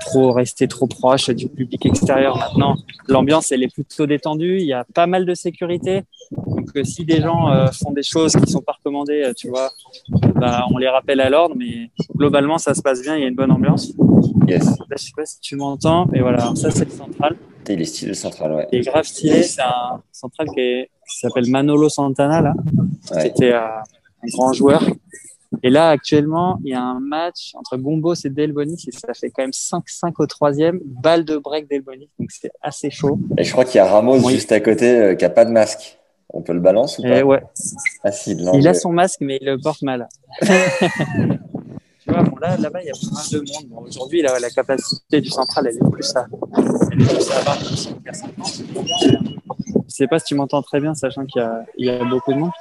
trop 0.00 0.32
rester 0.32 0.66
trop 0.66 0.86
proche 0.86 1.30
du 1.30 1.48
public 1.48 1.84
extérieur. 1.86 2.36
Maintenant, 2.36 2.76
l'ambiance 3.06 3.52
elle 3.52 3.62
est 3.62 3.72
plutôt 3.72 4.06
détendue. 4.06 4.58
Il 4.58 4.66
y 4.66 4.72
a 4.72 4.84
pas 4.94 5.06
mal 5.06 5.24
de 5.24 5.34
sécurité. 5.34 6.02
Donc, 6.30 6.68
euh, 6.76 6.84
si 6.84 7.04
des 7.04 7.20
gens 7.20 7.50
euh, 7.50 7.66
font 7.68 7.92
des 7.92 8.02
choses 8.02 8.34
qui 8.34 8.50
sont 8.50 8.60
pas 8.60 8.72
recommandées, 8.72 9.22
euh, 9.24 9.32
tu 9.36 9.48
vois, 9.48 9.70
bah, 10.36 10.64
on 10.72 10.78
les 10.78 10.88
rappelle 10.88 11.20
à 11.20 11.28
l'ordre. 11.28 11.54
Mais 11.56 11.90
globalement, 12.16 12.58
ça 12.58 12.74
se 12.74 12.82
passe 12.82 13.02
bien. 13.02 13.16
Il 13.16 13.22
y 13.22 13.24
a 13.24 13.28
une 13.28 13.34
bonne 13.34 13.50
ambiance. 13.50 13.92
Yes. 14.46 14.66
Là, 14.66 14.96
je 14.96 15.04
sais 15.04 15.12
pas 15.16 15.26
si 15.26 15.40
tu 15.40 15.56
m'entends. 15.56 16.08
Et 16.14 16.20
voilà, 16.20 16.54
ça 16.54 16.70
c'est 16.70 16.84
le 16.84 16.90
central. 16.90 17.36
Il 17.68 17.80
est 17.80 17.84
stylé 17.84 18.14
central, 18.14 18.52
ouais. 18.52 18.68
Il 18.72 18.80
est 18.80 18.82
grave 18.82 19.04
stylé. 19.04 19.42
C'est 19.42 19.62
un 19.62 20.02
central 20.10 20.48
qui, 20.54 20.86
s'appelle 21.06 21.48
Manolo 21.48 21.88
Santana 21.88 22.40
là. 22.40 22.54
Ouais. 23.12 23.22
C'était 23.22 23.52
un 23.52 23.82
grand 24.32 24.52
joueur. 24.52 24.82
Et 25.62 25.70
là, 25.70 25.90
actuellement, 25.90 26.60
il 26.64 26.70
y 26.70 26.74
a 26.74 26.82
un 26.82 27.00
match 27.00 27.52
entre 27.54 27.76
Gombos 27.76 28.14
et 28.24 28.30
Delbonis 28.30 28.84
et 28.86 28.92
ça 28.92 29.12
fait 29.14 29.30
quand 29.30 29.42
même 29.42 29.50
5-5 29.50 30.12
au 30.18 30.26
troisième, 30.26 30.80
balle 30.84 31.24
de 31.24 31.36
break 31.36 31.68
Delbonis, 31.68 32.08
donc 32.18 32.30
c'est 32.30 32.52
assez 32.62 32.90
chaud. 32.90 33.18
Et 33.36 33.44
je 33.44 33.52
crois 33.52 33.64
qu'il 33.64 33.76
y 33.76 33.80
a 33.80 33.86
Ramos 33.86 34.28
juste 34.28 34.52
à 34.52 34.60
côté 34.60 34.96
euh, 34.96 35.14
qui 35.14 35.24
a 35.24 35.30
pas 35.30 35.44
de 35.44 35.50
masque. 35.50 35.98
On 36.32 36.42
peut 36.42 36.52
le 36.52 36.60
balancer 36.60 37.02
ou 37.02 37.02
pas? 37.02 37.18
et 37.18 37.22
ouais. 37.24 37.42
Ah, 38.04 38.12
si, 38.12 38.36
il 38.54 38.68
a 38.68 38.74
son 38.74 38.92
masque, 38.92 39.18
mais 39.20 39.38
il 39.40 39.46
le 39.46 39.58
porte 39.58 39.82
mal. 39.82 40.08
tu 40.40 40.46
vois, 42.06 42.22
bon, 42.22 42.36
là, 42.36 42.56
là-bas, 42.56 42.82
il 42.82 42.86
y 42.86 42.90
a 42.90 42.92
plein 42.92 43.38
de 43.38 43.38
monde. 43.38 43.68
Bon, 43.68 43.82
Aujourd'hui, 43.88 44.22
la, 44.22 44.38
la 44.38 44.50
capacité 44.50 45.20
du 45.20 45.28
central, 45.28 45.66
elle 45.66 45.76
est 45.76 45.90
plus 45.90 46.14
à, 46.14 46.26
elle 46.92 47.02
est 47.02 47.08
plus 47.12 47.30
à 47.32 47.40
20 47.40 48.04
qu'à 48.04 48.12
50. 48.12 48.62
Je 49.88 49.96
sais 49.96 50.06
pas 50.06 50.20
si 50.20 50.26
tu 50.26 50.34
m'entends 50.36 50.62
très 50.62 50.78
bien, 50.80 50.94
sachant 50.94 51.26
qu'il 51.26 51.44
y, 51.78 51.86
y 51.86 51.90
a 51.90 52.04
beaucoup 52.04 52.32
de 52.32 52.38
monde. 52.38 52.52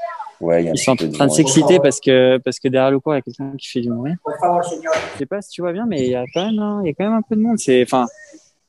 Ouais, 0.41 0.63
y 0.63 0.69
a 0.69 0.72
Ils 0.72 0.77
sont 0.77 0.91
en 0.91 1.12
train 1.12 1.27
de 1.27 1.31
s'exciter 1.31 1.79
parce 1.79 2.00
que, 2.00 2.38
parce 2.38 2.60
que 2.60 2.67
derrière 2.67 2.91
le 2.91 3.00
cours, 3.00 3.13
il 3.13 3.17
y 3.17 3.19
a 3.19 3.22
quelqu'un 3.22 3.53
qui 3.58 3.67
fait 3.67 3.81
du 3.81 3.89
bruit. 3.89 4.13
Je 4.25 5.17
sais 5.17 5.25
pas 5.25 5.41
si 5.41 5.50
tu 5.51 5.62
vois 5.62 5.74
bien, 5.74 5.86
mais 5.86 6.05
il 6.05 6.12
y 6.12 6.15
a 6.15 6.24
quand 6.34 6.46
même, 6.46 6.81
il 6.84 6.88
y 6.88 6.89
a 6.89 6.93
quand 6.93 7.03
même 7.03 7.13
un 7.13 7.22
peu 7.22 7.36
de 7.36 7.41
monde. 7.41 7.58
C'est, 7.58 7.84
enfin, 7.84 8.08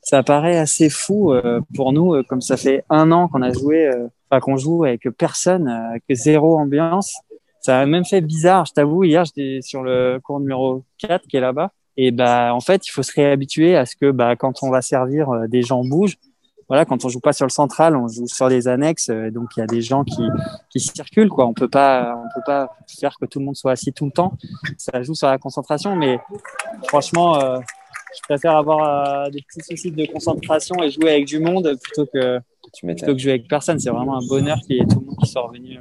ça 0.01 0.23
paraît 0.23 0.57
assez 0.57 0.89
fou 0.89 1.33
euh, 1.33 1.61
pour 1.75 1.93
nous, 1.93 2.15
euh, 2.15 2.23
comme 2.23 2.41
ça 2.41 2.57
fait 2.57 2.83
un 2.89 3.11
an 3.11 3.27
qu'on 3.27 3.41
a 3.41 3.53
joué, 3.53 3.87
euh, 3.87 4.07
enfin, 4.29 4.39
qu'on 4.39 4.57
joue 4.57 4.83
avec 4.83 5.07
personne, 5.11 5.67
avec 5.67 6.03
zéro 6.09 6.59
ambiance. 6.59 7.15
Ça 7.61 7.79
a 7.79 7.85
même 7.85 8.05
fait 8.05 8.21
bizarre, 8.21 8.65
je 8.65 8.73
t'avoue. 8.73 9.03
Hier, 9.03 9.23
j'étais 9.23 9.59
sur 9.61 9.83
le 9.83 10.19
cours 10.23 10.39
numéro 10.39 10.83
4 10.97 11.27
qui 11.27 11.37
est 11.37 11.41
là-bas. 11.41 11.71
Et 11.95 12.09
bah, 12.09 12.53
en 12.55 12.59
fait, 12.59 12.87
il 12.87 12.89
faut 12.89 13.03
se 13.03 13.13
réhabituer 13.13 13.75
à 13.77 13.85
ce 13.85 13.95
que, 13.95 14.09
bah, 14.09 14.35
quand 14.35 14.63
on 14.63 14.71
va 14.71 14.81
servir, 14.81 15.47
des 15.47 15.61
gens 15.61 15.83
bougent 15.83 16.17
voilà, 16.71 16.85
quand 16.85 17.03
on 17.03 17.09
joue 17.09 17.19
pas 17.19 17.33
sur 17.33 17.45
le 17.45 17.51
central, 17.51 17.97
on 17.97 18.07
joue 18.07 18.27
sur 18.27 18.47
les 18.47 18.69
annexes, 18.69 19.09
euh, 19.09 19.29
donc 19.29 19.49
il 19.57 19.59
y 19.59 19.63
a 19.63 19.65
des 19.65 19.81
gens 19.81 20.05
qui, 20.05 20.25
qui 20.69 20.79
circulent, 20.79 21.27
quoi. 21.27 21.45
On 21.45 21.53
peut 21.53 21.67
pas, 21.67 22.15
on 22.15 22.29
peut 22.33 22.45
pas 22.45 22.69
faire 22.87 23.13
que 23.19 23.25
tout 23.25 23.39
le 23.39 23.45
monde 23.45 23.57
soit 23.57 23.73
assis 23.73 23.91
tout 23.91 24.05
le 24.05 24.11
temps. 24.11 24.37
Ça 24.77 25.03
joue 25.03 25.13
sur 25.13 25.27
la 25.27 25.37
concentration, 25.37 25.97
mais 25.97 26.17
franchement, 26.87 27.37
euh, 27.37 27.59
je 28.15 28.21
préfère 28.23 28.55
avoir 28.55 29.25
euh, 29.25 29.29
des 29.31 29.41
petits 29.41 29.59
soucis 29.67 29.91
de 29.91 30.05
concentration 30.13 30.81
et 30.81 30.89
jouer 30.89 31.09
avec 31.09 31.25
du 31.25 31.39
monde 31.39 31.77
plutôt 31.83 32.05
que, 32.05 32.39
plutôt 32.81 33.15
que 33.15 33.17
jouer 33.17 33.31
avec 33.31 33.49
personne. 33.49 33.77
C'est 33.77 33.89
vraiment 33.89 34.15
un 34.15 34.25
bonheur 34.25 34.57
qu'il 34.61 34.77
y 34.77 34.79
ait 34.79 34.85
tout 34.85 35.01
le 35.01 35.07
monde 35.07 35.17
qui 35.21 35.29
soit 35.29 35.41
revenu 35.41 35.77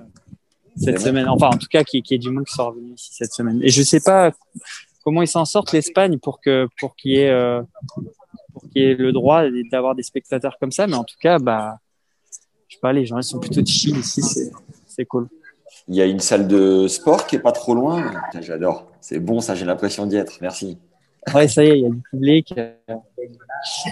cette 0.75 0.99
semaine. 0.99 1.29
Enfin, 1.29 1.51
en 1.51 1.57
tout 1.57 1.69
cas, 1.71 1.85
qu'il 1.85 2.03
y 2.05 2.15
ait 2.15 2.19
du 2.19 2.33
monde 2.33 2.47
qui 2.47 2.55
soit 2.55 2.65
revenu 2.65 2.95
ici 2.95 3.11
cette 3.13 3.33
semaine. 3.33 3.61
Et 3.63 3.69
je 3.69 3.83
sais 3.85 4.01
pas 4.01 4.33
comment 5.05 5.23
ils 5.23 5.29
s'en 5.29 5.45
sortent 5.45 5.71
l'Espagne 5.71 6.19
pour 6.19 6.41
que 6.41 6.67
pour 6.81 6.97
qu'il 6.97 7.13
y 7.13 7.19
ait 7.19 7.61
qui 8.73 8.83
est 8.83 8.95
le 8.95 9.13
droit 9.13 9.43
d'avoir 9.71 9.95
des 9.95 10.03
spectateurs 10.03 10.57
comme 10.59 10.73
ça. 10.73 10.87
Mais 10.87 10.95
en 10.95 11.05
tout 11.05 11.17
cas, 11.21 11.39
bah, 11.39 11.79
je 12.69 12.77
sais 12.77 12.81
pas, 12.81 12.93
les 12.93 13.07
gens 13.07 13.19
ils 13.19 13.25
sont 13.25 13.39
plutôt 13.39 13.65
chill 13.65 13.97
ici, 13.99 14.23
c'est 14.87 15.05
cool. 15.07 15.29
Il 15.89 15.95
y 15.95 16.03
a 16.03 16.07
une 16.07 16.21
salle 16.21 16.47
de 16.47 16.87
sport 16.89 17.27
qui 17.27 17.37
est 17.37 17.41
pas 17.41 17.53
trop 17.53 17.75
loin. 17.75 18.13
J'adore. 18.41 18.91
C'est 19.01 19.19
bon, 19.19 19.41
ça, 19.41 19.55
j'ai 19.55 19.65
l'impression 19.65 20.07
d'y 20.07 20.17
être. 20.17 20.39
Merci. 20.41 20.79
Ouais, 21.35 21.49
ça 21.49 21.65
y 21.65 21.69
est, 21.69 21.79
il 21.79 21.83
y 21.83 21.87
a 21.87 21.91
du 21.91 22.03
public. 22.11 22.55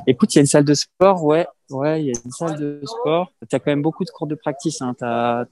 Écoute, 0.07 0.35
il 0.35 0.39
y 0.39 0.41
a 0.41 0.43
une 0.43 0.47
salle 0.47 0.65
de 0.65 0.75
sport, 0.75 1.25
ouais. 1.25 1.47
Ouais, 1.71 2.03
il 2.03 2.07
y 2.07 2.11
a 2.11 2.21
une 2.25 2.31
salle 2.31 2.59
de 2.59 2.81
sport. 2.85 3.31
Tu 3.49 3.55
as 3.55 3.59
quand 3.59 3.71
même 3.71 3.83
beaucoup 3.83 4.05
de 4.05 4.11
cours 4.11 4.27
de 4.27 4.35
practice. 4.35 4.81
Hein. 4.81 4.95
Tu 4.99 5.05
as, 5.05 5.47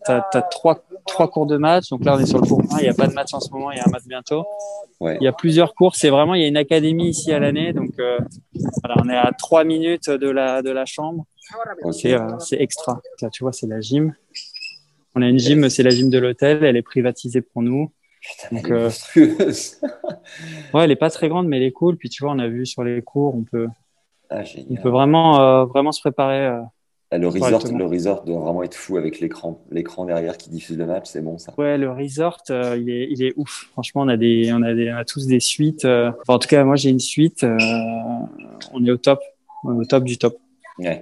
trois, 0.50 0.82
trois 1.06 1.28
cours 1.28 1.46
de 1.46 1.58
match. 1.58 1.90
Donc 1.90 2.04
là, 2.04 2.16
on 2.16 2.18
est 2.18 2.26
sur 2.26 2.40
le 2.40 2.46
cours 2.46 2.62
1. 2.70 2.78
Il 2.78 2.82
n'y 2.84 2.88
a 2.88 2.94
pas 2.94 3.06
de 3.06 3.12
match 3.12 3.34
en 3.34 3.40
ce 3.40 3.50
moment. 3.50 3.70
Il 3.70 3.76
y 3.76 3.80
a 3.80 3.84
un 3.86 3.90
match 3.90 4.04
bientôt. 4.06 4.44
Ouais. 4.98 5.18
Il 5.20 5.24
y 5.24 5.28
a 5.28 5.32
plusieurs 5.32 5.74
cours. 5.74 5.94
C'est 5.94 6.08
vraiment, 6.08 6.34
il 6.34 6.40
y 6.40 6.44
a 6.44 6.48
une 6.48 6.56
académie 6.56 7.08
ici 7.08 7.32
à 7.32 7.38
l'année. 7.38 7.72
Donc 7.74 7.90
euh, 7.98 8.18
voilà, 8.82 9.02
on 9.04 9.08
est 9.10 9.16
à 9.16 9.30
trois 9.38 9.64
minutes 9.64 10.08
de 10.08 10.30
la, 10.30 10.62
de 10.62 10.70
la 10.70 10.86
chambre. 10.86 11.26
Euh, 12.04 12.38
c'est 12.38 12.60
extra. 12.60 13.00
Là, 13.20 13.30
tu 13.30 13.44
vois, 13.44 13.52
c'est 13.52 13.66
la 13.66 13.80
gym. 13.80 14.14
On 15.14 15.22
a 15.22 15.28
une 15.28 15.38
gym, 15.38 15.68
c'est 15.68 15.82
la 15.82 15.90
gym 15.90 16.10
de 16.10 16.18
l'hôtel. 16.18 16.64
Elle 16.64 16.76
est 16.76 16.82
privatisée 16.82 17.42
pour 17.42 17.62
nous. 17.62 17.90
Donc, 18.50 18.70
euh, 18.70 18.90
ouais, 19.16 20.84
elle 20.84 20.90
est 20.90 20.96
pas 20.96 21.10
très 21.10 21.28
grande, 21.28 21.46
mais 21.46 21.58
elle 21.58 21.62
est 21.62 21.72
cool. 21.72 21.96
Puis 21.96 22.08
tu 22.08 22.24
vois, 22.24 22.32
on 22.32 22.38
a 22.38 22.48
vu 22.48 22.66
sur 22.66 22.82
les 22.82 23.02
cours, 23.02 23.34
on 23.34 23.42
peut, 23.42 23.68
ah, 24.30 24.42
on 24.70 24.76
peut 24.76 24.88
vraiment, 24.88 25.40
euh, 25.40 25.64
vraiment 25.64 25.92
se 25.92 26.00
préparer. 26.00 26.46
Euh, 26.46 26.60
ah, 27.10 27.18
le 27.18 27.28
resort, 27.28 27.62
le 27.72 27.84
resort 27.84 28.24
doit 28.24 28.40
vraiment 28.40 28.62
être 28.64 28.74
fou 28.74 28.96
avec 28.96 29.20
l'écran, 29.20 29.64
l'écran 29.70 30.04
derrière 30.04 30.36
qui 30.36 30.50
diffuse 30.50 30.76
le 30.76 30.86
match, 30.86 31.04
c'est 31.06 31.22
bon 31.22 31.38
ça. 31.38 31.52
Ouais, 31.56 31.78
le 31.78 31.90
resort, 31.90 32.42
il 32.48 32.90
est, 32.90 33.08
il 33.10 33.22
est 33.22 33.32
ouf. 33.36 33.68
Franchement, 33.72 34.02
on 34.02 34.08
a 34.08 34.16
des, 34.16 34.52
on 34.52 34.62
a 34.62 34.74
des, 34.74 34.92
on 34.92 34.96
a 34.96 35.04
tous 35.04 35.26
des 35.26 35.40
suites. 35.40 35.84
en 35.84 36.38
tout 36.38 36.48
cas, 36.48 36.64
moi 36.64 36.74
j'ai 36.76 36.90
une 36.90 37.00
suite. 37.00 37.44
on 37.44 38.84
est 38.84 38.90
au 38.90 38.96
top, 38.96 39.20
au 39.62 39.84
top 39.84 40.04
du 40.04 40.18
top. 40.18 40.36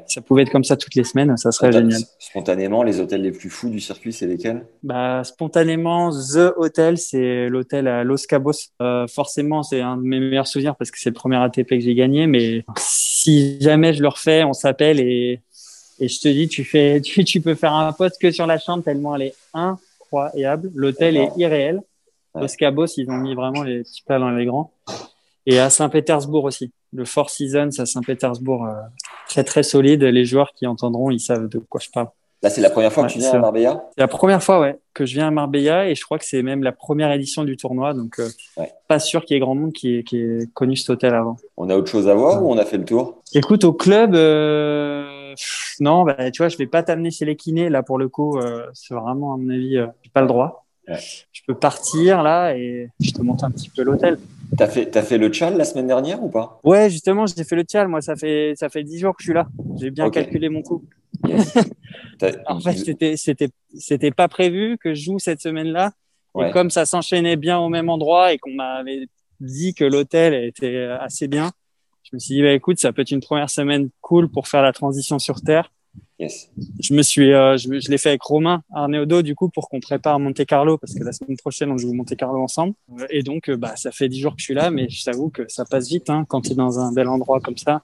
Ça 0.06 0.20
pouvait 0.20 0.42
être 0.42 0.50
comme 0.50 0.64
ça 0.64 0.76
toutes 0.76 0.94
les 0.94 1.04
semaines, 1.04 1.36
ça 1.36 1.50
serait 1.50 1.72
génial. 1.72 2.00
Spontanément, 2.18 2.82
les 2.82 3.00
hôtels 3.00 3.22
les 3.22 3.32
plus 3.32 3.50
fous 3.50 3.68
du 3.68 3.80
circuit, 3.80 4.12
c'est 4.12 4.26
lesquels? 4.26 4.64
Bah, 4.82 5.22
Spontanément, 5.24 6.10
The 6.10 6.52
Hotel, 6.56 6.98
c'est 6.98 7.48
l'hôtel 7.48 7.88
à 7.88 8.04
Los 8.04 8.26
Cabos. 8.28 8.52
Euh, 8.80 9.06
forcément, 9.06 9.62
c'est 9.62 9.80
un 9.80 9.96
de 9.96 10.02
mes 10.02 10.20
meilleurs 10.20 10.46
souvenirs 10.46 10.76
parce 10.76 10.90
que 10.90 11.00
c'est 11.00 11.10
le 11.10 11.14
premier 11.14 11.36
ATP 11.36 11.68
que 11.68 11.80
j'ai 11.80 11.94
gagné. 11.94 12.26
Mais 12.26 12.64
si 12.78 13.60
jamais 13.60 13.94
je 13.94 14.02
le 14.02 14.08
refais, 14.08 14.44
on 14.44 14.52
s'appelle 14.52 15.00
et, 15.00 15.40
et 15.98 16.08
je 16.08 16.20
te 16.20 16.28
dis, 16.28 16.48
tu, 16.48 16.64
fais, 16.64 17.00
tu, 17.04 17.24
tu 17.24 17.40
peux 17.40 17.54
faire 17.54 17.72
un 17.72 17.92
poste 17.92 18.20
que 18.20 18.30
sur 18.30 18.46
la 18.46 18.58
chambre 18.58 18.84
tellement 18.84 19.16
elle 19.16 19.22
est 19.22 19.34
incroyable. 19.52 20.70
L'hôtel 20.74 21.16
est 21.16 21.30
irréel. 21.36 21.80
Los 22.34 22.56
Cabos, 22.58 22.86
ils 22.96 23.08
ont 23.10 23.16
mis 23.16 23.34
vraiment 23.34 23.62
les 23.62 23.82
petits 23.82 24.02
plats 24.02 24.18
dans 24.18 24.30
les 24.30 24.44
grands. 24.44 24.72
Et 25.46 25.58
à 25.58 25.70
Saint-Pétersbourg 25.70 26.44
aussi. 26.44 26.72
Le 26.92 27.04
Four 27.04 27.28
Seasons 27.30 27.70
à 27.78 27.86
Saint-Pétersbourg, 27.86 28.66
euh, 28.66 28.72
très 29.28 29.44
très 29.44 29.62
solide. 29.62 30.02
Les 30.02 30.24
joueurs 30.24 30.52
qui 30.54 30.66
entendront, 30.66 31.10
ils 31.10 31.20
savent 31.20 31.48
de 31.48 31.58
quoi 31.58 31.80
je 31.82 31.90
parle. 31.90 32.08
Là, 32.42 32.50
c'est 32.50 32.60
la 32.60 32.70
première 32.70 32.92
fois 32.92 33.06
que 33.06 33.12
tu 33.12 33.18
viens 33.18 33.32
à 33.32 33.38
Marbella? 33.38 33.84
C'est 33.96 34.02
la 34.02 34.08
première 34.08 34.42
fois, 34.42 34.60
ouais, 34.60 34.78
que 34.92 35.06
je 35.06 35.14
viens 35.14 35.28
à 35.28 35.30
Marbella 35.30 35.88
et 35.88 35.94
je 35.94 36.04
crois 36.04 36.18
que 36.18 36.26
c'est 36.26 36.42
même 36.42 36.62
la 36.62 36.72
première 36.72 37.10
édition 37.10 37.42
du 37.42 37.56
tournoi. 37.56 37.94
Donc, 37.94 38.20
euh, 38.20 38.28
pas 38.86 38.98
sûr 38.98 39.24
qu'il 39.24 39.34
y 39.34 39.38
ait 39.38 39.40
grand 39.40 39.54
monde 39.54 39.72
qui 39.72 39.96
ait, 39.96 40.48
connu 40.52 40.76
cet 40.76 40.90
hôtel 40.90 41.14
avant. 41.14 41.36
On 41.56 41.70
a 41.70 41.76
autre 41.76 41.90
chose 41.90 42.06
à 42.06 42.14
voir 42.14 42.44
ou 42.44 42.52
on 42.52 42.58
a 42.58 42.66
fait 42.66 42.76
le 42.76 42.84
tour? 42.84 43.22
Écoute, 43.32 43.64
au 43.64 43.72
club, 43.72 44.14
euh, 44.14 45.34
non, 45.80 46.04
bah, 46.04 46.30
tu 46.30 46.42
vois, 46.42 46.48
je 46.48 46.58
vais 46.58 46.66
pas 46.66 46.82
t'amener 46.82 47.10
chez 47.10 47.24
les 47.24 47.34
kinés. 47.34 47.70
Là, 47.70 47.82
pour 47.82 47.96
le 47.96 48.08
coup, 48.10 48.38
c'est 48.74 48.92
vraiment, 48.92 49.32
à 49.32 49.36
mon 49.38 49.48
avis, 49.48 49.78
pas 50.12 50.20
le 50.20 50.28
droit. 50.28 50.66
Je 50.86 51.40
peux 51.46 51.54
partir 51.54 52.22
là 52.22 52.54
et 52.54 52.90
je 53.00 53.10
te 53.12 53.22
montre 53.22 53.44
un 53.44 53.50
petit 53.50 53.70
peu 53.70 53.82
l'hôtel. 53.82 54.18
T'as 54.56 54.68
fait, 54.68 54.96
as 54.96 55.02
fait 55.02 55.18
le 55.18 55.28
tchal 55.28 55.56
la 55.56 55.64
semaine 55.64 55.86
dernière 55.86 56.22
ou 56.22 56.28
pas? 56.28 56.60
Ouais, 56.64 56.90
justement, 56.90 57.26
j'ai 57.26 57.44
fait 57.44 57.56
le 57.56 57.62
tchal. 57.62 57.88
Moi, 57.88 58.00
ça 58.00 58.16
fait, 58.16 58.54
ça 58.56 58.68
fait 58.68 58.84
10 58.84 58.98
jours 58.98 59.16
que 59.16 59.22
je 59.22 59.28
suis 59.28 59.34
là. 59.34 59.46
J'ai 59.76 59.90
bien 59.90 60.10
calculé 60.10 60.48
mon 60.48 60.62
coup. 60.62 60.84
en 62.46 62.60
fait, 62.60 62.76
c'était, 62.76 63.16
c'était, 63.16 63.48
c'était 63.76 64.10
pas 64.10 64.28
prévu 64.28 64.78
que 64.78 64.94
je 64.94 65.04
joue 65.04 65.18
cette 65.18 65.40
semaine-là. 65.40 65.92
Et 66.40 66.50
comme 66.50 66.70
ça 66.70 66.84
s'enchaînait 66.84 67.36
bien 67.36 67.58
au 67.58 67.68
même 67.68 67.88
endroit 67.88 68.32
et 68.32 68.38
qu'on 68.38 68.54
m'avait 68.54 69.06
dit 69.40 69.72
que 69.74 69.84
l'hôtel 69.84 70.34
était 70.34 70.88
assez 71.00 71.28
bien, 71.28 71.52
je 72.02 72.10
me 72.12 72.18
suis 72.18 72.34
dit, 72.34 72.42
bah, 72.42 72.52
écoute, 72.52 72.78
ça 72.78 72.92
peut 72.92 73.02
être 73.02 73.12
une 73.12 73.20
première 73.20 73.50
semaine 73.50 73.88
cool 74.00 74.28
pour 74.28 74.48
faire 74.48 74.62
la 74.62 74.72
transition 74.72 75.18
sur 75.18 75.40
Terre. 75.40 75.70
Je 76.20 76.94
me 76.94 77.02
suis, 77.02 77.32
euh, 77.32 77.56
je, 77.56 77.80
je 77.80 77.90
l'ai 77.90 77.98
fait 77.98 78.10
avec 78.10 78.22
Romain 78.22 78.62
Arneodo 78.72 79.22
du 79.22 79.34
coup 79.34 79.48
pour 79.48 79.68
qu'on 79.68 79.80
prépare 79.80 80.20
Monte 80.20 80.44
Carlo 80.44 80.78
parce 80.78 80.94
que 80.94 81.02
la 81.02 81.12
semaine 81.12 81.36
prochaine 81.36 81.72
on 81.72 81.78
joue 81.78 81.92
Monte 81.92 82.14
Carlo 82.16 82.40
ensemble. 82.40 82.74
Et 83.10 83.22
donc 83.22 83.48
euh, 83.48 83.56
bah 83.56 83.74
ça 83.76 83.90
fait 83.90 84.08
dix 84.08 84.20
jours 84.20 84.32
que 84.32 84.40
je 84.40 84.44
suis 84.44 84.54
là, 84.54 84.70
mais 84.70 84.88
je 84.88 85.02
t'avoue 85.04 85.30
que 85.30 85.42
ça 85.48 85.64
passe 85.64 85.88
vite 85.88 86.10
hein, 86.10 86.24
quand 86.28 86.42
tu 86.42 86.52
es 86.52 86.54
dans 86.54 86.78
un 86.78 86.92
bel 86.92 87.08
endroit 87.08 87.40
comme 87.40 87.56
ça. 87.56 87.82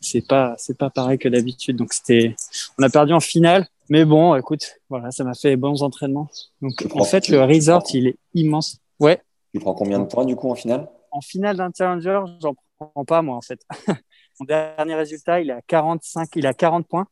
C'est 0.00 0.26
pas 0.26 0.54
c'est 0.56 0.78
pas 0.78 0.90
pareil 0.90 1.18
que 1.18 1.28
d'habitude. 1.28 1.76
Donc 1.76 1.92
c'était, 1.92 2.36
on 2.78 2.82
a 2.84 2.88
perdu 2.88 3.12
en 3.12 3.20
finale, 3.20 3.66
mais 3.88 4.04
bon, 4.04 4.36
écoute, 4.36 4.76
voilà, 4.88 5.10
ça 5.10 5.24
m'a 5.24 5.34
fait 5.34 5.56
bons 5.56 5.82
entraînements. 5.82 6.28
Donc 6.62 6.86
en 6.94 7.04
fait 7.04 7.28
le 7.28 7.42
resort 7.42 7.84
il 7.92 8.08
est 8.08 8.16
immense. 8.34 8.78
Ouais. 9.00 9.20
Tu 9.52 9.60
prends 9.60 9.74
combien 9.74 9.98
de 9.98 10.06
points 10.06 10.24
du 10.24 10.36
coup 10.36 10.50
en 10.50 10.54
finale? 10.54 10.88
En 11.10 11.20
finale 11.20 11.56
d'un 11.56 11.70
challenger, 11.76 12.20
j'en 12.40 12.54
prends 12.78 13.04
pas 13.04 13.22
moi 13.22 13.36
en 13.36 13.40
fait. 13.40 13.60
Mon 14.40 14.46
dernier 14.46 14.94
résultat, 14.94 15.40
il 15.40 15.50
est 15.50 15.54
à 15.54 15.62
45, 15.62 16.28
il 16.36 16.46
a 16.46 16.54
40 16.54 16.86
points. 16.88 17.06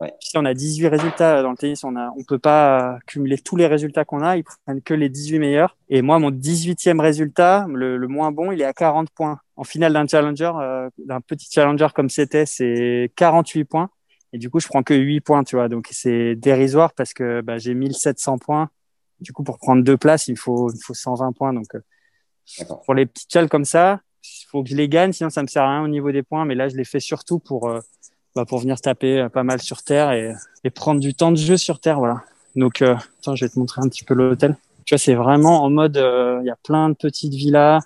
Ouais. 0.00 0.12
Si 0.20 0.36
on 0.36 0.44
a 0.44 0.52
18 0.52 0.88
résultats 0.88 1.42
dans 1.42 1.50
le 1.50 1.56
tennis, 1.56 1.82
on 1.82 1.96
a, 1.96 2.12
on 2.18 2.24
peut 2.24 2.38
pas 2.38 2.98
cumuler 3.06 3.38
tous 3.38 3.56
les 3.56 3.66
résultats 3.66 4.04
qu'on 4.04 4.20
a. 4.20 4.36
Ils 4.36 4.44
prennent 4.44 4.82
que 4.82 4.92
les 4.92 5.08
18 5.08 5.38
meilleurs. 5.38 5.76
Et 5.88 6.02
moi, 6.02 6.18
mon 6.18 6.30
18e 6.30 7.00
résultat, 7.00 7.66
le, 7.68 7.96
le 7.96 8.06
moins 8.06 8.30
bon, 8.30 8.52
il 8.52 8.60
est 8.60 8.64
à 8.64 8.74
40 8.74 9.08
points. 9.10 9.38
En 9.56 9.64
finale 9.64 9.94
d'un 9.94 10.06
challenger, 10.06 10.52
euh, 10.60 10.90
d'un 10.98 11.22
petit 11.22 11.48
challenger 11.50 11.86
comme 11.94 12.10
c'était, 12.10 12.44
c'est 12.44 13.10
48 13.16 13.64
points. 13.64 13.88
Et 14.34 14.38
du 14.38 14.50
coup, 14.50 14.60
je 14.60 14.66
prends 14.66 14.82
que 14.82 14.92
8 14.92 15.22
points, 15.22 15.44
tu 15.44 15.56
vois. 15.56 15.70
Donc, 15.70 15.88
c'est 15.90 16.34
dérisoire 16.36 16.92
parce 16.92 17.14
que 17.14 17.40
bah, 17.40 17.56
j'ai 17.56 17.72
1700 17.72 18.36
points. 18.36 18.68
Du 19.20 19.32
coup, 19.32 19.44
pour 19.44 19.58
prendre 19.58 19.82
deux 19.82 19.96
places, 19.96 20.28
il 20.28 20.36
faut, 20.36 20.70
il 20.70 20.82
faut 20.84 20.92
120 20.92 21.32
points. 21.32 21.54
Donc, 21.54 21.74
euh, 21.74 21.80
pour 22.84 22.92
les 22.92 23.06
petits 23.06 23.26
challenges 23.32 23.48
comme 23.48 23.64
ça, 23.64 24.00
il 24.22 24.46
faut 24.50 24.62
que 24.62 24.68
je 24.68 24.76
les 24.76 24.88
gagne, 24.90 25.12
sinon 25.12 25.30
ça 25.30 25.42
me 25.42 25.46
sert 25.46 25.62
à 25.62 25.70
rien 25.70 25.82
au 25.84 25.88
niveau 25.88 26.12
des 26.12 26.22
points. 26.22 26.44
Mais 26.44 26.54
là, 26.54 26.68
je 26.68 26.76
les 26.76 26.84
fais 26.84 27.00
surtout 27.00 27.38
pour, 27.38 27.68
euh, 27.68 27.80
bah, 28.36 28.44
pour 28.44 28.58
venir 28.58 28.78
taper 28.78 29.18
euh, 29.18 29.28
pas 29.30 29.44
mal 29.44 29.62
sur 29.62 29.82
terre 29.82 30.12
et, 30.12 30.34
et, 30.62 30.68
prendre 30.68 31.00
du 31.00 31.14
temps 31.14 31.32
de 31.32 31.38
jeu 31.38 31.56
sur 31.56 31.80
terre. 31.80 31.98
Voilà. 31.98 32.22
Donc, 32.54 32.82
euh, 32.82 32.94
attends, 33.18 33.34
je 33.34 33.46
vais 33.46 33.48
te 33.48 33.58
montrer 33.58 33.80
un 33.80 33.88
petit 33.88 34.04
peu 34.04 34.12
l'hôtel. 34.12 34.56
Tu 34.84 34.94
vois, 34.94 34.98
c'est 34.98 35.14
vraiment 35.14 35.64
en 35.64 35.70
mode, 35.70 35.96
euh, 35.96 36.38
il 36.42 36.46
y 36.46 36.50
a 36.50 36.56
plein 36.62 36.90
de 36.90 36.94
petites 36.94 37.32
villas. 37.32 37.80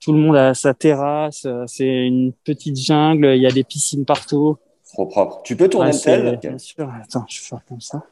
Tout 0.00 0.14
le 0.14 0.18
monde 0.18 0.36
a 0.36 0.54
sa 0.54 0.72
terrasse. 0.72 1.46
C'est 1.66 2.06
une 2.06 2.32
petite 2.32 2.78
jungle. 2.78 3.26
Il 3.36 3.42
y 3.42 3.46
a 3.46 3.50
des 3.52 3.62
piscines 3.62 4.06
partout. 4.06 4.56
Trop 4.90 5.04
propre. 5.04 5.42
Tu 5.44 5.54
peux 5.54 5.68
tourner 5.68 5.92
le 5.92 6.00
tel 6.00 6.38
Bien 6.38 6.58
sûr. 6.58 6.90
Attends, 6.90 7.26
je 7.28 7.38
vais 7.38 7.46
faire 7.46 7.60
comme 7.68 7.80
ça. 7.80 8.02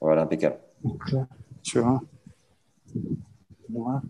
Voilà, 0.00 0.22
impeccable. 0.22 0.56
Donc 0.84 1.12
là, 1.12 1.26
tu 1.62 1.78
vois. 1.78 2.02
Voilà. 3.70 4.02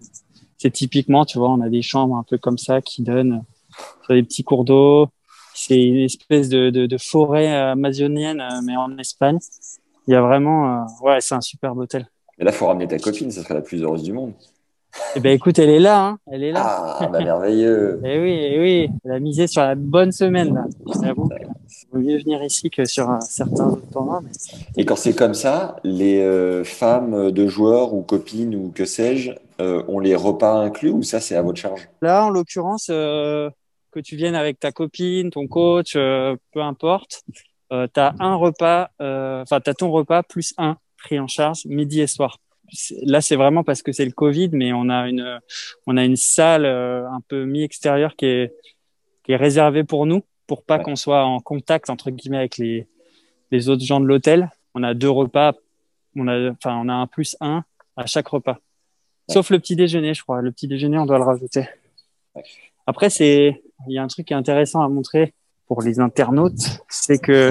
C'est 0.57 0.71
typiquement, 0.71 1.27
tu 1.27 1.39
vois, 1.39 1.51
on 1.51 1.61
a 1.61 1.69
des 1.69 1.83
chambres 1.83 2.17
un 2.17 2.25
peu 2.25 2.39
comme 2.39 2.59
ça 2.59 2.81
qui 2.81 3.03
donnent 3.03 3.45
sur 4.05 4.15
des 4.15 4.23
petits 4.23 4.43
cours 4.43 4.65
d'eau 4.65 5.11
c'est 5.67 5.83
une 5.83 5.97
espèce 5.97 6.49
de, 6.49 6.71
de, 6.71 6.87
de, 6.87 6.99
forêt 6.99 7.53
amazonienne, 7.53 8.41
euh, 8.41 8.61
mais 8.65 8.77
en 8.77 8.97
Espagne. 8.99 9.39
Il 10.07 10.13
y 10.13 10.15
a 10.15 10.21
vraiment, 10.21 10.83
euh, 10.83 10.85
ouais, 11.03 11.21
c'est 11.21 11.35
un 11.35 11.41
superbe 11.41 11.79
hôtel. 11.79 12.07
Mais 12.39 12.45
là, 12.45 12.53
faut 12.53 12.67
ramener 12.67 12.87
ta 12.87 12.99
copine, 12.99 13.31
ça 13.31 13.43
serait 13.43 13.55
la 13.55 13.63
plus 13.63 13.83
heureuse 13.83 14.03
du 14.03 14.13
monde. 14.13 14.33
Eh 15.15 15.21
ben, 15.21 15.33
écoute, 15.33 15.59
elle 15.59 15.71
est 15.71 15.81
là, 15.81 16.07
hein. 16.07 16.19
Elle 16.31 16.43
est 16.45 16.53
là. 16.53 16.63
Ah, 16.65 17.09
bah, 17.13 17.19
merveilleux. 17.19 18.01
eh 18.05 18.21
oui, 18.21 18.39
eh 18.41 18.61
oui. 18.61 18.89
Elle 19.05 19.13
a 19.13 19.19
misé 19.19 19.47
sur 19.47 19.63
la 19.63 19.75
bonne 19.75 20.13
semaine, 20.13 20.55
là. 20.55 20.65
Vaut 21.93 21.99
mieux 21.99 22.19
venir 22.19 22.43
ici 22.43 22.71
que 22.71 22.85
sur 22.85 23.11
un, 23.11 23.21
certains 23.21 23.67
autres 23.67 23.91
tournois. 23.91 24.21
Mais... 24.23 24.31
Et 24.77 24.85
quand 24.85 24.97
c'est 24.97 25.15
comme 25.15 25.35
ça, 25.35 25.77
les 25.85 26.21
euh, 26.21 26.65
femmes 26.65 27.31
de 27.31 27.47
joueurs 27.47 27.93
ou 27.93 28.03
copines 28.03 28.55
ou 28.55 28.73
que 28.75 28.85
sais-je, 28.85 29.33
euh, 29.61 29.83
ont 29.89 29.99
les 29.99 30.15
repas 30.15 30.55
inclus 30.55 30.91
ou 30.91 31.03
ça, 31.03 31.21
c'est 31.21 31.35
à 31.35 31.43
votre 31.43 31.59
charge? 31.59 31.89
Là, 32.03 32.25
en 32.25 32.31
l'occurrence, 32.31 32.89
euh, 32.91 33.51
que 33.97 34.01
tu 34.01 34.15
viennes 34.15 34.35
avec 34.35 34.61
ta 34.61 34.73
copine, 34.73 35.31
ton 35.31 35.47
coach, 35.47 35.95
euh, 35.97 36.37
peu 36.53 36.61
importe, 36.61 37.25
euh, 37.73 37.89
tu 37.93 37.99
as 37.99 38.15
un 38.19 38.35
repas, 38.35 38.91
euh, 39.01 39.41
enfin, 39.41 39.59
tu 39.63 39.71
as 39.71 39.75
ton 39.75 39.91
repas 39.91 40.23
plus 40.23 40.53
un 40.59 40.77
pris 40.99 41.19
en 41.19 41.27
charge 41.27 41.65
midi 41.65 42.03
et 42.03 42.07
soir. 42.07 42.39
Là, 43.03 43.23
c'est 43.23 43.37
vraiment 43.37 43.65
parce 43.65 43.83
que 43.83 43.93
c'est 43.93 44.05
le 44.05 44.11
Covid, 44.11 44.51
mais 44.53 44.75
on 44.75 44.91
a 44.91 45.09
une, 45.09 45.41
on 45.87 45.97
a 45.97 46.05
une 46.05 46.17
salle 46.17 46.67
un 46.67 47.21
peu 47.27 47.45
mi-extérieure 47.47 48.17
qui 48.17 48.27
est, 48.27 48.55
qui 49.23 49.33
est 49.33 49.37
réservée 49.37 49.85
pour 49.85 50.05
nous, 50.05 50.23
pour 50.47 50.63
pas 50.63 50.79
qu'on 50.79 50.97
soit 50.97 51.25
en 51.25 51.41
contact, 51.41 51.89
entre 51.89 52.11
guillemets, 52.11 52.39
avec 52.39 52.59
les, 52.59 52.87
les 53.51 53.69
autres 53.71 53.85
gens 53.85 54.01
de 54.01 54.07
l'hôtel. 54.07 54.51
On 54.75 54.83
a 54.83 54.93
deux 54.93 55.09
repas, 55.09 55.55
on 56.17 56.29
a, 56.29 56.51
enfin, 56.51 56.77
on 56.85 56.89
a 56.89 56.95
un 56.95 57.07
plus 57.07 57.37
un 57.41 57.65
à 57.97 58.05
chaque 58.07 58.29
repas. 58.29 58.59
Sauf 59.31 59.51
le 59.51 59.59
petit 59.59 59.77
déjeuner, 59.77 60.13
je 60.13 60.23
crois. 60.23 60.43
Le 60.43 60.53
petit 60.53 60.69
déjeuner, 60.69 60.99
on 60.99 61.07
doit 61.07 61.19
le 61.19 61.25
rajouter. 61.25 61.69
Après, 62.87 63.11
c'est, 63.11 63.63
il 63.89 63.95
y 63.95 63.99
a 63.99 64.03
un 64.03 64.09
truc 64.09 64.27
qui 64.27 64.33
est 64.33 64.37
intéressant 64.37 64.81
à 64.83 64.89
montrer 64.89 65.35
pour 65.67 65.83
les 65.83 66.01
internautes, 66.01 66.81
c'est 66.89 67.19
que 67.19 67.51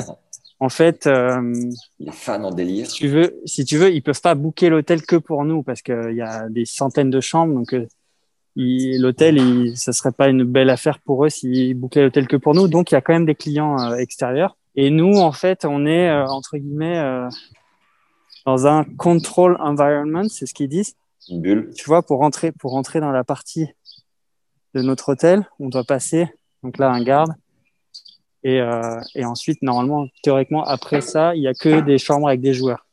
en 0.59 0.69
fait, 0.69 1.05
euh, 1.05 1.53
les 1.99 2.11
fans 2.11 2.43
en 2.43 2.51
délire. 2.51 2.89
Si 2.89 2.95
tu 2.95 3.07
veux, 3.09 3.41
si 3.45 3.65
tu 3.65 3.77
veux, 3.77 3.93
ils 3.93 4.01
peuvent 4.01 4.21
pas 4.21 4.35
booker 4.35 4.69
l'hôtel 4.69 5.01
que 5.01 5.17
pour 5.17 5.43
nous 5.43 5.63
parce 5.63 5.81
qu'il 5.81 6.15
y 6.15 6.21
a 6.21 6.47
des 6.49 6.65
centaines 6.65 7.09
de 7.09 7.19
chambres, 7.19 7.53
donc 7.53 7.73
euh, 7.73 7.87
l'hôtel, 8.55 9.75
ça 9.75 9.93
serait 9.93 10.11
pas 10.11 10.29
une 10.29 10.43
belle 10.43 10.69
affaire 10.69 10.99
pour 10.99 11.25
eux 11.25 11.29
s'ils 11.29 11.75
bookaient 11.75 12.03
l'hôtel 12.03 12.27
que 12.27 12.37
pour 12.37 12.53
nous. 12.53 12.67
Donc 12.67 12.91
il 12.91 12.95
y 12.95 12.97
a 12.97 13.01
quand 13.01 13.13
même 13.13 13.25
des 13.25 13.35
clients 13.35 13.79
euh, 13.79 13.95
extérieurs. 13.95 14.57
Et 14.75 14.89
nous, 14.89 15.17
en 15.17 15.31
fait, 15.31 15.65
on 15.65 15.85
est 15.85 16.09
euh, 16.09 16.25
entre 16.27 16.57
guillemets 16.57 16.97
euh, 16.97 17.29
dans 18.45 18.67
un 18.67 18.83
control 18.83 19.57
environment, 19.59 20.27
c'est 20.29 20.45
ce 20.45 20.53
qu'ils 20.53 20.69
disent. 20.69 20.95
Une 21.29 21.41
bulle. 21.41 21.71
Tu 21.75 21.85
vois, 21.85 22.03
pour 22.03 22.19
rentrer, 22.19 22.51
pour 22.51 22.71
rentrer 22.71 22.99
dans 22.99 23.11
la 23.11 23.23
partie 23.23 23.67
de 24.75 24.81
notre 24.81 25.09
hôtel. 25.09 25.47
On 25.59 25.69
doit 25.69 25.83
passer. 25.83 26.27
Donc 26.61 26.77
là, 26.77 26.91
un 26.91 27.03
garde. 27.03 27.31
Et, 28.43 28.59
euh, 28.59 28.99
et 29.15 29.25
ensuite, 29.25 29.61
normalement, 29.63 30.07
théoriquement, 30.21 30.63
après 30.63 31.01
ça, 31.01 31.33
il 31.35 31.41
y 31.41 31.47
a 31.47 31.53
que 31.53 31.81
des 31.81 31.97
chambres 31.97 32.27
avec 32.27 32.41
des 32.41 32.53
joueurs. 32.53 32.85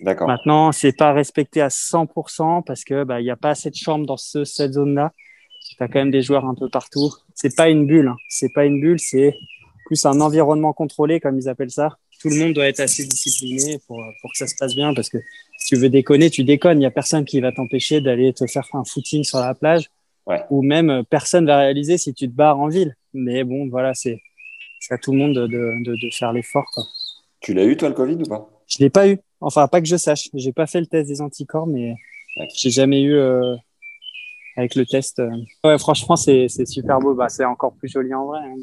D'accord. 0.00 0.26
Maintenant, 0.26 0.72
c'est 0.72 0.96
pas 0.96 1.12
respecté 1.12 1.60
à 1.60 1.68
100% 1.68 2.64
parce 2.64 2.84
que 2.84 3.04
bah, 3.04 3.20
il 3.20 3.26
y 3.26 3.30
a 3.30 3.36
pas 3.36 3.50
assez 3.50 3.70
de 3.70 3.76
chambres 3.76 4.06
dans 4.06 4.16
ce, 4.16 4.44
cette 4.44 4.72
zone-là. 4.72 5.12
Tu 5.68 5.82
as 5.82 5.88
quand 5.88 5.98
même 5.98 6.10
des 6.10 6.22
joueurs 6.22 6.44
un 6.44 6.54
peu 6.54 6.68
partout. 6.68 7.12
C'est 7.34 7.54
pas 7.54 7.68
une 7.68 7.86
bulle. 7.86 8.08
Hein. 8.08 8.16
C'est 8.28 8.52
pas 8.52 8.64
une 8.64 8.80
bulle. 8.80 8.98
C'est 8.98 9.34
plus 9.86 10.04
un 10.06 10.20
environnement 10.20 10.72
contrôlé, 10.72 11.20
comme 11.20 11.38
ils 11.38 11.48
appellent 11.48 11.70
ça. 11.70 11.98
Tout 12.20 12.30
le 12.30 12.36
monde 12.36 12.54
doit 12.54 12.66
être 12.66 12.80
assez 12.80 13.04
discipliné 13.04 13.78
pour, 13.86 14.02
pour 14.20 14.32
que 14.32 14.38
ça 14.38 14.46
se 14.46 14.54
passe 14.58 14.74
bien 14.74 14.94
parce 14.94 15.10
que 15.10 15.18
si 15.58 15.74
tu 15.74 15.76
veux 15.76 15.90
déconner, 15.90 16.30
tu 16.30 16.44
déconnes. 16.44 16.80
Il 16.80 16.84
y 16.84 16.86
a 16.86 16.90
personne 16.90 17.24
qui 17.24 17.40
va 17.40 17.52
t'empêcher 17.52 18.00
d'aller 18.00 18.32
te 18.32 18.46
faire 18.46 18.66
un 18.72 18.84
footing 18.84 19.22
sur 19.22 19.38
la 19.38 19.54
plage. 19.54 19.90
Ouais. 20.26 20.42
Ou 20.50 20.62
même 20.62 20.90
euh, 20.90 21.02
personne 21.08 21.46
va 21.46 21.58
réaliser 21.58 21.98
si 21.98 22.12
tu 22.14 22.28
te 22.28 22.34
barres 22.34 22.58
en 22.58 22.68
ville. 22.68 22.96
Mais 23.14 23.44
bon, 23.44 23.68
voilà, 23.68 23.94
c'est 23.94 24.20
c'est 24.80 24.94
à 24.94 24.98
tout 24.98 25.12
le 25.12 25.18
monde 25.18 25.34
de, 25.34 25.46
de, 25.46 25.82
de, 25.84 26.10
faire 26.12 26.32
l'effort. 26.32 26.66
Tu 27.40 27.54
l'as 27.54 27.64
eu 27.64 27.76
toi 27.76 27.88
le 27.88 27.94
Covid 27.94 28.14
ou 28.16 28.28
pas? 28.28 28.48
Je 28.66 28.78
l'ai 28.80 28.90
pas 28.90 29.08
eu. 29.08 29.18
Enfin, 29.40 29.68
pas 29.68 29.80
que 29.80 29.86
je 29.88 29.96
sache. 29.96 30.28
J'ai 30.34 30.52
pas 30.52 30.66
fait 30.66 30.80
le 30.80 30.86
test 30.86 31.08
des 31.08 31.20
anticorps, 31.20 31.66
mais 31.66 31.94
j'ai 32.56 32.70
jamais 32.70 33.02
eu 33.02 33.14
euh, 33.14 33.54
avec 34.56 34.74
le 34.74 34.84
test. 34.86 35.18
euh. 35.20 35.30
Ouais, 35.64 35.78
franchement, 35.78 36.16
c'est 36.16 36.48
c'est 36.48 36.66
super 36.66 36.98
beau. 36.98 37.14
Bah, 37.14 37.28
c'est 37.28 37.44
encore 37.44 37.72
plus 37.74 37.88
joli 37.88 38.12
en 38.14 38.26
vrai. 38.26 38.40
hein. 38.40 38.54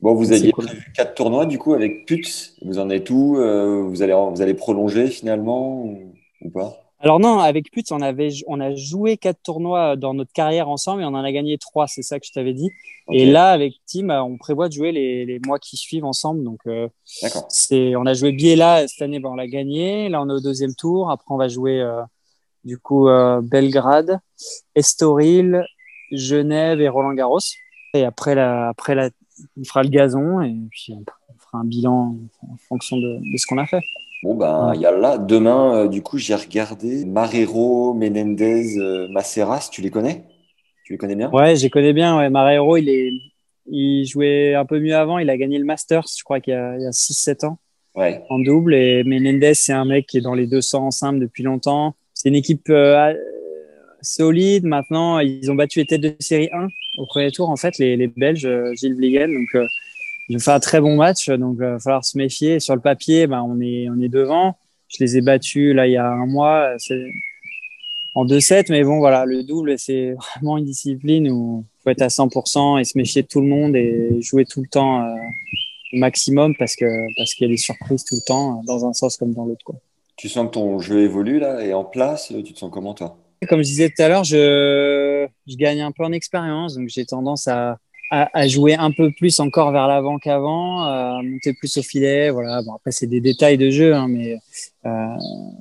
Bon, 0.00 0.14
vous 0.14 0.32
aviez 0.32 0.52
cool. 0.52 0.66
quatre 0.94 1.14
tournois 1.14 1.46
du 1.46 1.58
coup 1.58 1.74
avec 1.74 2.06
Putz. 2.06 2.56
Vous 2.62 2.78
en 2.78 2.90
êtes 2.90 3.10
où 3.10 3.36
Euh, 3.38 3.82
Vous 3.82 4.02
allez 4.02 4.12
vous 4.14 4.40
allez 4.42 4.54
prolonger 4.54 5.08
finalement 5.08 5.82
ou, 5.84 6.14
ou 6.42 6.50
pas? 6.50 6.76
Alors 7.04 7.20
non, 7.20 7.38
avec 7.38 7.70
Putz, 7.70 7.92
on 7.92 8.00
avait 8.00 8.30
on 8.46 8.60
a 8.60 8.74
joué 8.74 9.18
quatre 9.18 9.42
tournois 9.42 9.94
dans 9.94 10.14
notre 10.14 10.32
carrière 10.32 10.70
ensemble 10.70 11.02
et 11.02 11.04
on 11.04 11.08
en 11.08 11.22
a 11.22 11.32
gagné 11.32 11.58
trois. 11.58 11.86
C'est 11.86 12.00
ça 12.00 12.18
que 12.18 12.24
je 12.24 12.32
t'avais 12.32 12.54
dit. 12.54 12.70
Et 13.12 13.26
là, 13.26 13.50
avec 13.50 13.74
Tim, 13.86 14.08
euh, 14.08 14.22
on 14.22 14.38
prévoit 14.38 14.70
de 14.70 14.72
jouer 14.72 14.90
les, 14.90 15.26
les 15.26 15.38
mois 15.44 15.58
qui 15.58 15.76
suivent 15.76 16.06
ensemble. 16.06 16.42
Donc 16.42 16.60
euh, 16.66 16.88
c'est 17.50 17.94
on 17.94 18.06
a 18.06 18.14
joué 18.14 18.32
Biella 18.32 18.88
cette 18.88 19.02
année, 19.02 19.20
ben, 19.20 19.28
on 19.28 19.34
l'a 19.34 19.46
gagné. 19.46 20.08
Là, 20.08 20.22
on 20.22 20.30
est 20.30 20.32
au 20.32 20.40
deuxième 20.40 20.74
tour. 20.74 21.10
Après, 21.10 21.26
on 21.28 21.36
va 21.36 21.48
jouer 21.48 21.78
euh, 21.78 22.00
du 22.64 22.78
coup 22.78 23.06
euh, 23.08 23.42
Belgrade, 23.42 24.18
Estoril, 24.74 25.62
Genève 26.10 26.80
et 26.80 26.88
Roland 26.88 27.12
Garros. 27.12 27.40
Et 27.92 28.04
après 28.04 28.34
la, 28.34 28.70
après 28.70 28.94
la, 28.94 29.10
on 29.60 29.64
fera 29.64 29.82
le 29.82 29.90
gazon 29.90 30.40
et 30.40 30.56
puis 30.70 30.94
on 30.94 31.38
fera 31.38 31.58
un 31.58 31.64
bilan 31.64 32.16
en 32.48 32.56
fonction 32.66 32.96
de, 32.96 33.18
de 33.30 33.36
ce 33.36 33.46
qu'on 33.46 33.58
a 33.58 33.66
fait. 33.66 33.82
Bon 34.24 34.34
ben 34.34 34.70
Ouais. 34.70 34.76
il 34.76 34.80
y 34.80 34.86
a 34.86 34.90
là 34.90 35.18
demain 35.18 35.76
euh, 35.84 35.88
du 35.88 36.00
coup 36.00 36.16
j'ai 36.16 36.34
regardé 36.34 37.04
Marrero, 37.04 37.92
Menendez, 37.92 38.78
euh, 38.78 39.06
Maceras. 39.10 39.68
Tu 39.70 39.82
les 39.82 39.90
connais? 39.90 40.24
Tu 40.86 40.94
les 40.94 40.98
connais 40.98 41.14
bien? 41.14 41.30
Ouais, 41.30 41.56
je 41.56 41.62
les 41.64 41.70
connais 41.70 41.92
bien. 41.92 42.16
Ouais. 42.18 42.30
Marrero, 42.30 42.78
il 42.78 42.88
est, 42.88 43.10
il 43.66 44.06
jouait 44.06 44.54
un 44.54 44.64
peu 44.64 44.80
mieux 44.80 44.94
avant. 44.96 45.18
Il 45.18 45.28
a 45.28 45.36
gagné 45.36 45.58
le 45.58 45.66
Masters, 45.66 46.06
je 46.18 46.24
crois 46.24 46.40
qu'il 46.40 46.54
y 46.54 46.56
a, 46.56 46.74
il 46.78 46.82
y 46.82 46.86
a 46.86 46.90
6-7 46.92 47.44
ans 47.44 47.58
Ouais. 47.94 48.22
en 48.30 48.38
double. 48.38 48.74
Et 48.74 49.04
Menendez, 49.04 49.52
c'est 49.52 49.72
un 49.74 49.84
mec 49.84 50.06
qui 50.06 50.16
est 50.18 50.22
dans 50.22 50.34
les 50.34 50.46
200 50.46 50.86
en 50.86 50.90
simple 50.90 51.18
depuis 51.20 51.42
longtemps. 51.42 51.94
C'est 52.14 52.30
une 52.30 52.34
équipe 52.34 52.68
euh, 52.70 53.12
solide. 54.00 54.64
Maintenant, 54.64 55.18
ils 55.20 55.50
ont 55.50 55.54
battu 55.54 55.80
les 55.80 55.86
têtes 55.86 56.00
de 56.00 56.14
série 56.18 56.48
1 56.52 56.68
au 56.98 57.04
premier 57.06 57.30
tour, 57.30 57.50
en 57.50 57.56
fait, 57.56 57.76
les, 57.78 57.96
les 57.98 58.06
Belges, 58.08 58.48
Gilles 58.74 58.94
Vliegen. 58.96 59.32
Donc, 59.34 59.64
ils 60.28 60.36
ont 60.36 60.40
fait 60.40 60.52
un 60.52 60.60
très 60.60 60.80
bon 60.80 60.96
match. 60.96 61.28
Donc, 61.28 61.56
il 61.58 61.60
va 61.60 61.78
falloir 61.78 62.04
se 62.04 62.16
méfier. 62.16 62.60
Sur 62.60 62.74
le 62.74 62.80
papier, 62.80 63.26
ben, 63.26 63.42
on, 63.42 63.60
est, 63.60 63.88
on 63.88 64.00
est 64.00 64.08
devant. 64.08 64.56
Je 64.88 65.02
les 65.02 65.16
ai 65.16 65.20
battus 65.20 65.74
là 65.74 65.86
il 65.86 65.92
y 65.92 65.96
a 65.96 66.08
un 66.08 66.26
mois. 66.26 66.76
En 68.14 68.24
2-7. 68.24 68.66
Mais 68.70 68.84
bon, 68.84 68.98
voilà, 68.98 69.26
le 69.26 69.42
double, 69.42 69.78
c'est 69.78 70.14
vraiment 70.36 70.58
une 70.58 70.64
discipline 70.64 71.30
où 71.30 71.64
il 71.64 71.82
faut 71.82 71.90
être 71.90 72.02
à 72.02 72.08
100% 72.08 72.80
et 72.80 72.84
se 72.84 72.96
méfier 72.96 73.22
de 73.22 73.28
tout 73.28 73.40
le 73.40 73.48
monde 73.48 73.76
et 73.76 74.20
jouer 74.20 74.44
tout 74.44 74.62
le 74.62 74.68
temps 74.68 75.02
euh, 75.02 75.14
au 75.92 75.98
maximum 75.98 76.54
parce 76.58 76.76
que 76.76 76.86
parce 77.16 77.34
qu'il 77.34 77.46
y 77.46 77.50
a 77.50 77.52
des 77.52 77.58
surprises 77.58 78.04
tout 78.04 78.14
le 78.14 78.24
temps, 78.26 78.58
euh, 78.58 78.62
dans 78.66 78.86
un 78.86 78.92
sens 78.92 79.16
comme 79.16 79.34
dans 79.34 79.44
l'autre. 79.44 79.64
Tu 80.16 80.28
sens 80.28 80.46
que 80.46 80.52
ton 80.52 80.78
jeu 80.78 81.02
évolue 81.02 81.40
là 81.40 81.64
et 81.64 81.74
en 81.74 81.84
place. 81.84 82.32
Tu 82.44 82.52
te 82.52 82.58
sens 82.58 82.70
comment 82.72 82.94
toi? 82.94 83.18
Comme 83.48 83.58
je 83.58 83.68
disais 83.68 83.90
tout 83.90 84.00
à 84.00 84.08
l'heure, 84.08 84.24
je, 84.24 85.26
je 85.46 85.56
gagne 85.56 85.82
un 85.82 85.92
peu 85.92 86.04
en 86.04 86.12
expérience, 86.12 86.76
donc 86.76 86.88
j'ai 86.88 87.04
tendance 87.04 87.46
à, 87.48 87.78
à, 88.10 88.30
à 88.38 88.46
jouer 88.48 88.74
un 88.74 88.90
peu 88.90 89.10
plus 89.10 89.40
encore 89.40 89.72
vers 89.72 89.86
l'avant 89.88 90.18
qu'avant, 90.18 90.82
à 90.82 91.20
monter 91.22 91.52
plus 91.54 91.76
au 91.78 91.82
filet. 91.82 92.30
Voilà. 92.30 92.62
Bon, 92.62 92.74
après, 92.74 92.92
c'est 92.92 93.06
des 93.06 93.20
détails 93.20 93.58
de 93.58 93.70
jeu, 93.70 93.94
hein, 93.94 94.06
mais 94.08 94.36
euh, 94.86 95.06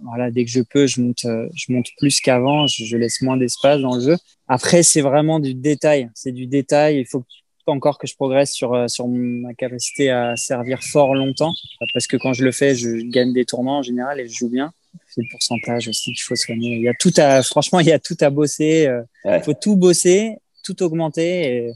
voilà, 0.03 0.29
dès 0.32 0.45
que 0.45 0.51
je 0.51 0.62
peux, 0.62 0.86
je 0.88 1.01
monte, 1.01 1.25
euh, 1.25 1.47
je 1.56 1.71
monte 1.71 1.88
plus 1.97 2.19
qu'avant. 2.19 2.67
Je, 2.67 2.84
je 2.86 2.97
laisse 2.97 3.21
moins 3.21 3.38
d'espace 3.38 3.82
dans 3.82 3.95
le 3.95 4.01
jeu. 4.01 4.17
Après, 4.47 4.84
c'est 4.84 5.01
vraiment 5.01 5.39
du 5.39 5.53
détail. 5.53 6.10
C'est 6.13 6.32
du 6.32 6.45
détail. 6.47 6.99
Il 6.99 7.06
faut 7.06 7.23
encore 7.65 7.97
que 7.97 8.08
je 8.08 8.15
progresse 8.15 8.51
sur, 8.51 8.73
euh, 8.73 8.88
sur 8.89 9.08
ma 9.08 9.53
capacité 9.53 10.10
à 10.10 10.36
servir 10.36 10.84
fort 10.84 11.15
longtemps, 11.15 11.53
parce 11.93 12.08
que 12.08 12.17
quand 12.17 12.34
je 12.34 12.43
le 12.43 12.51
fais, 12.51 12.75
je 12.75 13.10
gagne 13.10 13.32
des 13.32 13.45
tournois 13.45 13.75
en 13.75 13.82
général 13.84 14.19
et 14.19 14.27
je 14.27 14.34
joue 14.34 14.49
bien 14.49 14.71
c'est 15.08 15.21
le 15.21 15.27
pourcentage 15.32 15.88
aussi 15.88 16.12
qu'il 16.13 16.21
faut 16.21 16.36
soigner. 16.36 16.75
Il 16.75 16.82
y 16.84 16.88
a 16.88 16.93
tout 16.93 17.13
à, 17.17 17.41
franchement, 17.41 17.79
il 17.79 17.88
y 17.88 17.91
a 17.91 17.97
tout 17.99 18.17
à 18.19 18.29
bosser. 18.29 18.86
euh, 18.86 19.01
Il 19.25 19.29
Ouais. 19.32 19.41
faut 19.41 19.53
tout 19.56 19.75
bosser, 19.75 20.36
tout 20.63 20.82
augmenter 20.84 21.45
et 21.67 21.73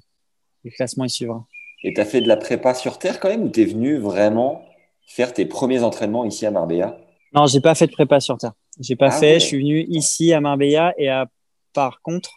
le 0.67 0.71
classement 0.75 1.03
il 1.05 1.09
suivra. 1.09 1.45
Et 1.83 1.93
t'as 1.93 2.05
fait 2.05 2.21
de 2.21 2.27
la 2.27 2.37
prépa 2.37 2.73
sur 2.73 2.97
terre 2.99 3.19
quand 3.19 3.29
même 3.29 3.43
ou 3.43 3.49
t'es 3.49 3.65
venu 3.65 3.97
vraiment 3.97 4.63
faire 5.07 5.33
tes 5.33 5.45
premiers 5.45 5.83
entraînements 5.83 6.25
ici 6.25 6.45
à 6.45 6.51
Marbella? 6.51 6.97
Non, 7.33 7.45
j'ai 7.45 7.61
pas 7.61 7.75
fait 7.75 7.87
de 7.87 7.91
prépa 7.91 8.19
sur 8.19 8.37
terre. 8.37 8.53
J'ai 8.79 8.95
pas 8.95 9.07
Ah 9.07 9.11
fait. 9.19 9.33
ouais. 9.33 9.39
Je 9.39 9.45
suis 9.45 9.57
venu 9.57 9.85
ici 9.89 10.33
à 10.33 10.41
Marbella 10.41 10.93
et 10.97 11.09
à, 11.09 11.27
par 11.73 12.01
contre, 12.01 12.31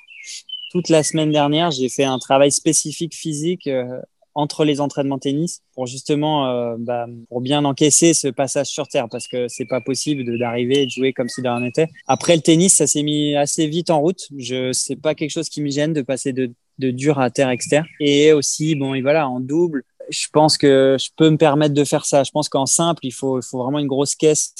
toute 0.72 0.88
la 0.88 1.02
semaine 1.02 1.30
dernière, 1.32 1.70
j'ai 1.70 1.88
fait 1.88 2.04
un 2.04 2.18
travail 2.18 2.52
spécifique 2.52 3.14
physique 3.14 3.66
euh, 3.66 4.00
entre 4.34 4.64
les 4.64 4.80
entraînements 4.80 5.18
tennis 5.18 5.62
pour 5.74 5.86
justement, 5.86 6.46
euh, 6.48 6.76
bah, 6.78 7.06
pour 7.28 7.40
bien 7.40 7.64
encaisser 7.64 8.14
ce 8.14 8.28
passage 8.28 8.68
sur 8.68 8.86
terre 8.86 9.08
parce 9.10 9.26
que 9.26 9.48
c'est 9.48 9.64
pas 9.66 9.80
possible 9.80 10.38
d'arriver 10.38 10.82
et 10.82 10.86
de 10.86 10.90
jouer 10.90 11.12
comme 11.12 11.28
si 11.28 11.42
de 11.42 11.48
rien 11.48 11.60
n'était. 11.60 11.88
Après 12.06 12.36
le 12.36 12.42
tennis, 12.42 12.74
ça 12.74 12.86
s'est 12.86 13.02
mis 13.02 13.34
assez 13.34 13.66
vite 13.66 13.90
en 13.90 14.00
route. 14.00 14.28
Je 14.38 14.72
c'est 14.72 14.96
pas 14.96 15.14
quelque 15.16 15.30
chose 15.30 15.48
qui 15.48 15.60
me 15.62 15.70
gêne 15.70 15.92
de 15.92 16.02
passer 16.02 16.32
de, 16.32 16.52
de 16.80 16.90
dur 16.90 17.20
à 17.20 17.30
terre 17.30 17.50
externe 17.50 17.86
et 18.00 18.32
aussi 18.32 18.74
bon 18.74 18.94
et 18.94 19.02
voilà 19.02 19.28
en 19.28 19.38
double. 19.40 19.84
Je 20.08 20.26
pense 20.32 20.58
que 20.58 20.96
je 20.98 21.10
peux 21.16 21.30
me 21.30 21.36
permettre 21.36 21.74
de 21.74 21.84
faire 21.84 22.04
ça. 22.04 22.24
Je 22.24 22.32
pense 22.32 22.48
qu'en 22.48 22.66
simple, 22.66 23.06
il 23.06 23.12
faut, 23.12 23.38
il 23.38 23.44
faut 23.44 23.62
vraiment 23.62 23.78
une 23.78 23.86
grosse 23.86 24.16
caisse 24.16 24.54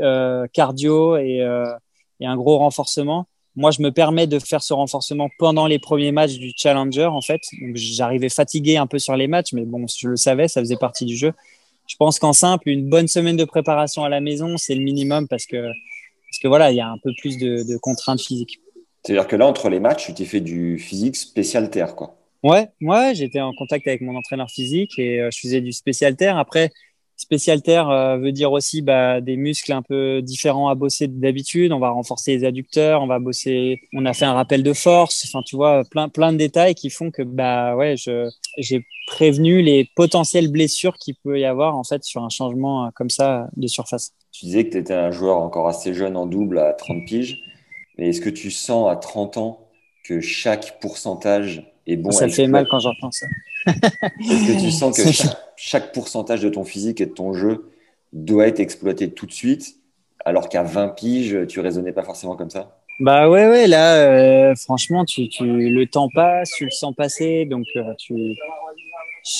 euh, 0.00 0.46
cardio 0.52 1.16
et, 1.16 1.40
euh, 1.42 1.72
et 2.18 2.26
un 2.26 2.36
gros 2.36 2.58
renforcement. 2.58 3.26
Moi, 3.54 3.70
je 3.70 3.82
me 3.82 3.90
permets 3.90 4.26
de 4.26 4.38
faire 4.38 4.62
ce 4.62 4.72
renforcement 4.72 5.28
pendant 5.38 5.66
les 5.66 5.78
premiers 5.78 6.12
matchs 6.12 6.34
du 6.34 6.52
Challenger, 6.56 7.06
en 7.06 7.20
fait. 7.20 7.40
Donc, 7.60 7.74
j'arrivais 7.74 8.28
fatigué 8.28 8.76
un 8.76 8.86
peu 8.86 8.98
sur 9.00 9.16
les 9.16 9.26
matchs, 9.26 9.52
mais 9.52 9.64
bon, 9.64 9.86
je 9.88 10.08
le 10.08 10.16
savais, 10.16 10.46
ça 10.46 10.60
faisait 10.60 10.76
partie 10.76 11.04
du 11.04 11.16
jeu. 11.16 11.32
Je 11.88 11.96
pense 11.96 12.18
qu'en 12.18 12.32
simple, 12.32 12.68
une 12.68 12.88
bonne 12.88 13.08
semaine 13.08 13.36
de 13.36 13.44
préparation 13.44 14.04
à 14.04 14.08
la 14.08 14.20
maison, 14.20 14.56
c'est 14.56 14.74
le 14.74 14.82
minimum 14.82 15.26
parce 15.26 15.46
que, 15.46 15.56
parce 15.56 16.38
que 16.40 16.46
voilà, 16.46 16.70
il 16.70 16.76
y 16.76 16.80
a 16.80 16.88
un 16.88 16.98
peu 16.98 17.12
plus 17.18 17.38
de, 17.38 17.64
de 17.68 17.76
contraintes 17.78 18.20
physiques. 18.20 18.60
C'est-à-dire 19.04 19.26
que 19.26 19.36
là, 19.36 19.46
entre 19.46 19.68
les 19.68 19.80
matchs, 19.80 20.06
tu 20.06 20.14
t'es 20.14 20.24
fait 20.24 20.40
du 20.40 20.78
physique 20.78 21.16
spécial 21.16 21.70
terre, 21.70 21.94
quoi. 21.94 22.16
Ouais, 22.44 22.68
ouais, 22.82 23.14
j'étais 23.14 23.40
en 23.40 23.52
contact 23.52 23.86
avec 23.88 24.00
mon 24.00 24.16
entraîneur 24.16 24.48
physique 24.48 24.96
et 24.98 25.20
euh, 25.20 25.30
je 25.32 25.40
faisais 25.40 25.60
du 25.60 25.72
spécial 25.72 26.14
terre. 26.14 26.38
Après, 26.38 26.70
spécial 27.18 27.62
terre 27.62 27.90
euh, 27.90 28.16
veut 28.16 28.32
dire 28.32 28.52
aussi 28.52 28.80
bah, 28.80 29.20
des 29.20 29.36
muscles 29.36 29.72
un 29.72 29.82
peu 29.82 30.22
différents 30.22 30.68
à 30.68 30.74
bosser 30.74 31.08
d'habitude. 31.08 31.72
On 31.72 31.80
va 31.80 31.90
renforcer 31.90 32.36
les 32.36 32.44
adducteurs, 32.44 33.02
on 33.02 33.06
va 33.06 33.18
bosser. 33.18 33.80
On 33.92 34.06
a 34.06 34.14
fait 34.14 34.24
un 34.24 34.34
rappel 34.34 34.62
de 34.62 34.72
force. 34.72 35.26
Enfin, 35.26 35.42
tu 35.44 35.56
vois, 35.56 35.82
plein 35.90 36.08
plein 36.08 36.32
de 36.32 36.38
détails 36.38 36.74
qui 36.74 36.90
font 36.90 37.10
que 37.10 37.22
bah 37.22 37.76
ouais, 37.76 37.96
je 37.96 38.28
j'ai 38.56 38.86
prévenu 39.08 39.60
les 39.60 39.88
potentielles 39.96 40.50
blessures 40.50 40.96
qu'il 40.96 41.16
peut 41.24 41.38
y 41.38 41.44
avoir 41.44 41.76
en 41.76 41.84
fait 41.84 42.04
sur 42.04 42.22
un 42.22 42.30
changement 42.30 42.86
euh, 42.86 42.88
comme 42.94 43.10
ça 43.10 43.48
de 43.56 43.66
surface. 43.66 44.12
Tu 44.32 44.46
disais 44.46 44.64
que 44.64 44.70
tu 44.70 44.78
étais 44.78 44.94
un 44.94 45.10
joueur 45.10 45.38
encore 45.38 45.68
assez 45.68 45.94
jeune 45.94 46.16
en 46.16 46.26
double 46.26 46.58
à 46.58 46.72
30 46.72 47.04
piges. 47.04 47.42
Mais 47.98 48.08
est-ce 48.08 48.20
que 48.20 48.30
tu 48.30 48.50
sens 48.50 48.90
à 48.90 48.96
30 48.96 49.36
ans 49.36 49.68
que 50.04 50.20
chaque 50.20 50.80
pourcentage 50.80 51.70
est 51.86 51.96
bon 51.96 52.10
ça 52.10 52.26
me 52.26 52.30
fait 52.30 52.46
mal 52.46 52.66
quand 52.68 52.78
j'en 52.78 52.94
pense. 53.00 53.22
Est-ce 53.66 54.52
que 54.54 54.60
tu 54.60 54.70
sens 54.70 54.96
que 54.96 55.10
chaque, 55.12 55.36
chaque 55.56 55.92
pourcentage 55.92 56.40
de 56.40 56.48
ton 56.48 56.64
physique 56.64 57.00
et 57.00 57.06
de 57.06 57.12
ton 57.12 57.32
jeu 57.32 57.70
doit 58.12 58.46
être 58.46 58.60
exploité 58.60 59.10
tout 59.10 59.26
de 59.26 59.32
suite, 59.32 59.76
alors 60.24 60.48
qu'à 60.48 60.62
20 60.62 60.88
piges, 60.90 61.46
tu 61.48 61.60
raisonnais 61.60 61.92
pas 61.92 62.02
forcément 62.02 62.36
comme 62.36 62.50
ça? 62.50 62.78
Bah 63.00 63.28
ouais, 63.28 63.48
ouais, 63.48 63.66
là, 63.66 63.96
euh, 63.96 64.54
franchement, 64.56 65.04
tu, 65.04 65.28
tu, 65.28 65.44
le 65.44 65.86
temps 65.86 66.08
passe, 66.12 66.50
tu 66.56 66.64
le 66.64 66.70
sens 66.70 66.94
passer, 66.94 67.44
donc 67.44 67.66
euh, 67.76 67.94
tu, 67.96 68.14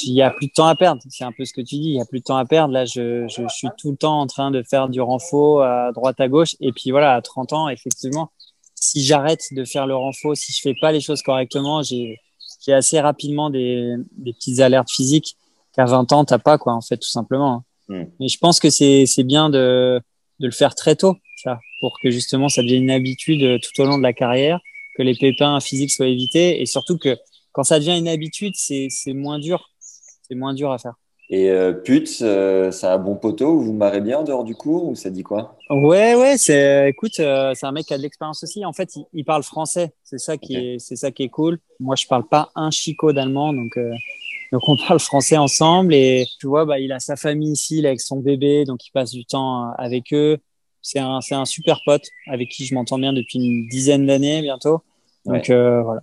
il 0.04 0.12
y 0.12 0.22
a 0.22 0.30
plus 0.30 0.46
de 0.46 0.52
temps 0.52 0.68
à 0.68 0.76
perdre. 0.76 1.02
C'est 1.08 1.24
un 1.24 1.32
peu 1.32 1.44
ce 1.44 1.52
que 1.52 1.60
tu 1.60 1.74
dis, 1.74 1.88
il 1.88 1.96
y 1.96 2.00
a 2.00 2.04
plus 2.04 2.20
de 2.20 2.24
temps 2.24 2.36
à 2.36 2.44
perdre. 2.44 2.72
Là, 2.72 2.84
je, 2.84 3.26
je 3.26 3.42
suis 3.48 3.68
tout 3.76 3.90
le 3.90 3.96
temps 3.96 4.20
en 4.20 4.26
train 4.26 4.52
de 4.52 4.62
faire 4.62 4.88
du 4.88 5.00
renfort 5.00 5.64
à 5.64 5.90
droite, 5.92 6.20
à 6.20 6.28
gauche, 6.28 6.54
et 6.60 6.70
puis 6.72 6.92
voilà, 6.92 7.14
à 7.14 7.22
30 7.22 7.52
ans, 7.52 7.68
effectivement, 7.68 8.30
si 8.90 9.04
j'arrête 9.04 9.42
de 9.52 9.64
faire 9.64 9.86
le 9.86 9.94
renfort, 9.94 10.36
si 10.36 10.52
je 10.52 10.60
fais 10.60 10.74
pas 10.80 10.92
les 10.92 11.00
choses 11.00 11.22
correctement, 11.22 11.82
j'ai, 11.82 12.18
assez 12.68 13.00
rapidement 13.00 13.48
des, 13.48 13.94
des 14.18 14.34
petites 14.34 14.60
alertes 14.60 14.90
physiques 14.90 15.38
qu'à 15.74 15.86
20 15.86 16.12
ans, 16.12 16.24
t'as 16.26 16.38
pas, 16.38 16.58
quoi, 16.58 16.74
en 16.74 16.82
fait, 16.82 16.98
tout 16.98 17.08
simplement. 17.08 17.64
Mm. 17.88 18.04
Mais 18.20 18.28
je 18.28 18.38
pense 18.38 18.60
que 18.60 18.68
c'est, 18.68 19.06
bien 19.24 19.48
de, 19.48 20.00
de 20.40 20.46
le 20.46 20.52
faire 20.52 20.74
très 20.74 20.94
tôt, 20.94 21.16
ça, 21.42 21.58
pour 21.80 21.98
que 22.02 22.10
justement 22.10 22.48
ça 22.48 22.62
devienne 22.62 22.84
une 22.84 22.90
habitude 22.90 23.42
euh, 23.42 23.58
tout 23.58 23.80
au 23.82 23.86
long 23.86 23.96
de 23.96 24.02
la 24.02 24.12
carrière, 24.12 24.60
que 24.96 25.02
les 25.02 25.14
pépins 25.14 25.60
physiques 25.60 25.92
soient 25.92 26.08
évités 26.08 26.60
et 26.60 26.66
surtout 26.66 26.98
que 26.98 27.16
quand 27.52 27.62
ça 27.64 27.78
devient 27.78 27.96
une 27.98 28.08
habitude, 28.08 28.54
c'est 28.56 28.88
moins 29.14 29.38
dur. 29.38 29.70
C'est 29.80 30.34
moins 30.34 30.54
dur 30.54 30.70
à 30.70 30.78
faire. 30.78 30.94
Et 31.30 31.50
euh, 31.50 31.72
Putz, 31.72 32.20
euh, 32.22 32.70
ça 32.70 32.94
a 32.94 32.98
bon 32.98 33.14
poteau, 33.14 33.58
vous 33.58 33.74
marrez 33.74 34.00
bien 34.00 34.20
en 34.20 34.24
dehors 34.24 34.44
du 34.44 34.54
cours 34.54 34.86
ou 34.86 34.94
ça 34.94 35.10
dit 35.10 35.22
quoi? 35.22 35.58
Ouais, 35.68 36.14
ouais, 36.14 36.38
c'est, 36.38 36.88
écoute, 36.88 37.20
euh, 37.20 37.52
c'est 37.54 37.66
un 37.66 37.72
mec 37.72 37.84
qui 37.86 37.92
a 37.92 37.98
de 37.98 38.02
l'expérience 38.02 38.42
aussi. 38.42 38.64
En 38.64 38.72
fait, 38.72 38.94
il, 39.12 39.24
parle 39.26 39.42
français, 39.42 39.92
c'est 40.04 40.18
ça 40.18 40.38
qui 40.38 40.56
est, 40.56 40.78
c'est 40.78 40.96
ça 40.96 41.10
qui 41.10 41.24
est 41.24 41.28
cool. 41.28 41.58
Moi, 41.80 41.96
je 41.96 42.06
parle 42.06 42.26
pas 42.26 42.50
un 42.54 42.70
chicot 42.70 43.12
d'allemand, 43.12 43.52
donc 43.52 43.78
donc 44.52 44.66
on 44.66 44.76
parle 44.88 45.00
français 45.00 45.36
ensemble 45.36 45.92
et 45.92 46.24
tu 46.40 46.46
vois, 46.46 46.64
bah 46.64 46.78
il 46.78 46.92
a 46.92 46.98
sa 46.98 47.16
famille 47.16 47.52
ici, 47.52 47.84
avec 47.84 48.00
son 48.00 48.20
bébé, 48.20 48.64
donc 48.64 48.86
il 48.86 48.90
passe 48.92 49.10
du 49.10 49.26
temps 49.26 49.70
avec 49.76 50.14
eux. 50.14 50.38
C'est 50.80 51.00
un, 51.00 51.20
c'est 51.20 51.34
un 51.34 51.44
super 51.44 51.80
pote 51.84 52.06
avec 52.28 52.48
qui 52.48 52.64
je 52.64 52.74
m'entends 52.74 52.98
bien 52.98 53.12
depuis 53.12 53.38
une 53.38 53.68
dizaine 53.68 54.06
d'années 54.06 54.40
bientôt. 54.40 54.80
Donc 55.26 55.44
voilà. 55.48 56.00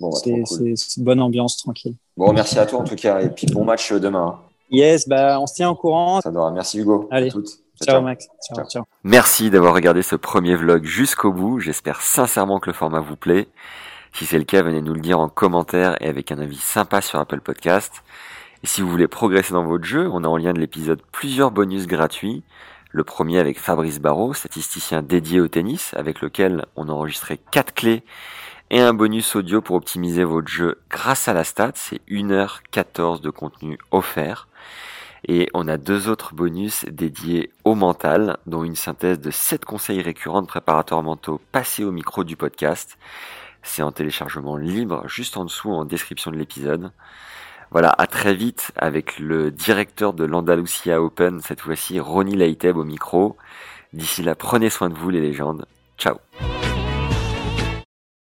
Bon, 0.00 0.08
bah, 0.10 0.18
c'est, 0.46 0.96
une 0.96 1.04
bonne 1.04 1.20
ambiance, 1.20 1.58
tranquille. 1.58 1.96
Bon, 2.16 2.32
merci 2.32 2.58
à 2.58 2.64
toi 2.64 2.80
en 2.80 2.84
tout 2.84 2.96
cas 2.96 3.20
et 3.20 3.28
puis 3.28 3.46
bon 3.46 3.64
match 3.64 3.92
demain. 3.92 4.40
Yes, 4.74 5.08
bah, 5.08 5.38
on 5.40 5.46
se 5.46 5.54
tient 5.54 5.70
au 5.70 5.74
courant. 5.74 6.20
Ça 6.20 6.30
doit. 6.30 6.50
Merci 6.50 6.80
Hugo. 6.80 7.08
Allez. 7.10 7.30
Ciao, 7.82 8.02
Max. 8.02 8.26
Ciao, 8.46 8.66
ciao. 8.66 8.84
Merci 9.04 9.50
d'avoir 9.50 9.74
regardé 9.74 10.02
ce 10.02 10.16
premier 10.16 10.56
vlog 10.56 10.84
jusqu'au 10.84 11.32
bout. 11.32 11.60
J'espère 11.60 12.00
sincèrement 12.00 12.58
que 12.58 12.70
le 12.70 12.74
format 12.74 13.00
vous 13.00 13.16
plaît. 13.16 13.48
Si 14.12 14.26
c'est 14.26 14.38
le 14.38 14.44
cas, 14.44 14.62
venez 14.62 14.80
nous 14.80 14.94
le 14.94 15.00
dire 15.00 15.18
en 15.18 15.28
commentaire 15.28 15.96
et 16.00 16.08
avec 16.08 16.30
un 16.32 16.38
avis 16.38 16.56
sympa 16.56 17.00
sur 17.00 17.18
Apple 17.18 17.40
Podcast. 17.40 18.02
Et 18.62 18.66
si 18.66 18.80
vous 18.80 18.88
voulez 18.88 19.08
progresser 19.08 19.52
dans 19.52 19.64
votre 19.64 19.84
jeu, 19.84 20.08
on 20.12 20.24
a 20.24 20.28
en 20.28 20.36
lien 20.36 20.52
de 20.52 20.60
l'épisode 20.60 21.02
plusieurs 21.12 21.50
bonus 21.50 21.86
gratuits. 21.86 22.42
Le 22.90 23.04
premier 23.04 23.38
avec 23.38 23.58
Fabrice 23.58 24.00
Barrault, 24.00 24.34
statisticien 24.34 25.02
dédié 25.02 25.40
au 25.40 25.48
tennis, 25.48 25.92
avec 25.96 26.20
lequel 26.20 26.64
on 26.76 26.88
a 26.88 26.92
enregistré 26.92 27.38
quatre 27.50 27.74
clés 27.74 28.04
et 28.74 28.80
un 28.80 28.92
bonus 28.92 29.36
audio 29.36 29.62
pour 29.62 29.76
optimiser 29.76 30.24
votre 30.24 30.48
jeu 30.48 30.80
grâce 30.90 31.28
à 31.28 31.32
la 31.32 31.44
stat. 31.44 31.70
C'est 31.76 32.00
1h14 32.08 33.20
de 33.20 33.30
contenu 33.30 33.78
offert. 33.92 34.48
Et 35.28 35.48
on 35.54 35.68
a 35.68 35.76
deux 35.76 36.08
autres 36.08 36.34
bonus 36.34 36.84
dédiés 36.90 37.52
au 37.62 37.76
mental, 37.76 38.36
dont 38.46 38.64
une 38.64 38.74
synthèse 38.74 39.20
de 39.20 39.30
7 39.30 39.64
conseils 39.64 40.02
récurrents 40.02 40.42
de 40.42 40.48
préparateurs 40.48 41.04
mentaux 41.04 41.40
passés 41.52 41.84
au 41.84 41.92
micro 41.92 42.24
du 42.24 42.34
podcast. 42.34 42.98
C'est 43.62 43.82
en 43.82 43.92
téléchargement 43.92 44.56
libre 44.56 45.06
juste 45.06 45.36
en 45.36 45.44
dessous 45.44 45.70
en 45.70 45.84
description 45.84 46.32
de 46.32 46.36
l'épisode. 46.36 46.90
Voilà, 47.70 47.94
à 47.96 48.08
très 48.08 48.34
vite 48.34 48.72
avec 48.74 49.20
le 49.20 49.52
directeur 49.52 50.14
de 50.14 50.24
l'Andalusia 50.24 51.00
Open, 51.00 51.38
cette 51.42 51.60
fois-ci 51.60 52.00
Ronnie 52.00 52.34
Leiteb 52.34 52.76
au 52.76 52.84
micro. 52.84 53.36
D'ici 53.92 54.24
là, 54.24 54.34
prenez 54.34 54.68
soin 54.68 54.90
de 54.90 54.94
vous 54.94 55.10
les 55.10 55.20
légendes. 55.20 55.64
Ciao 55.96 56.16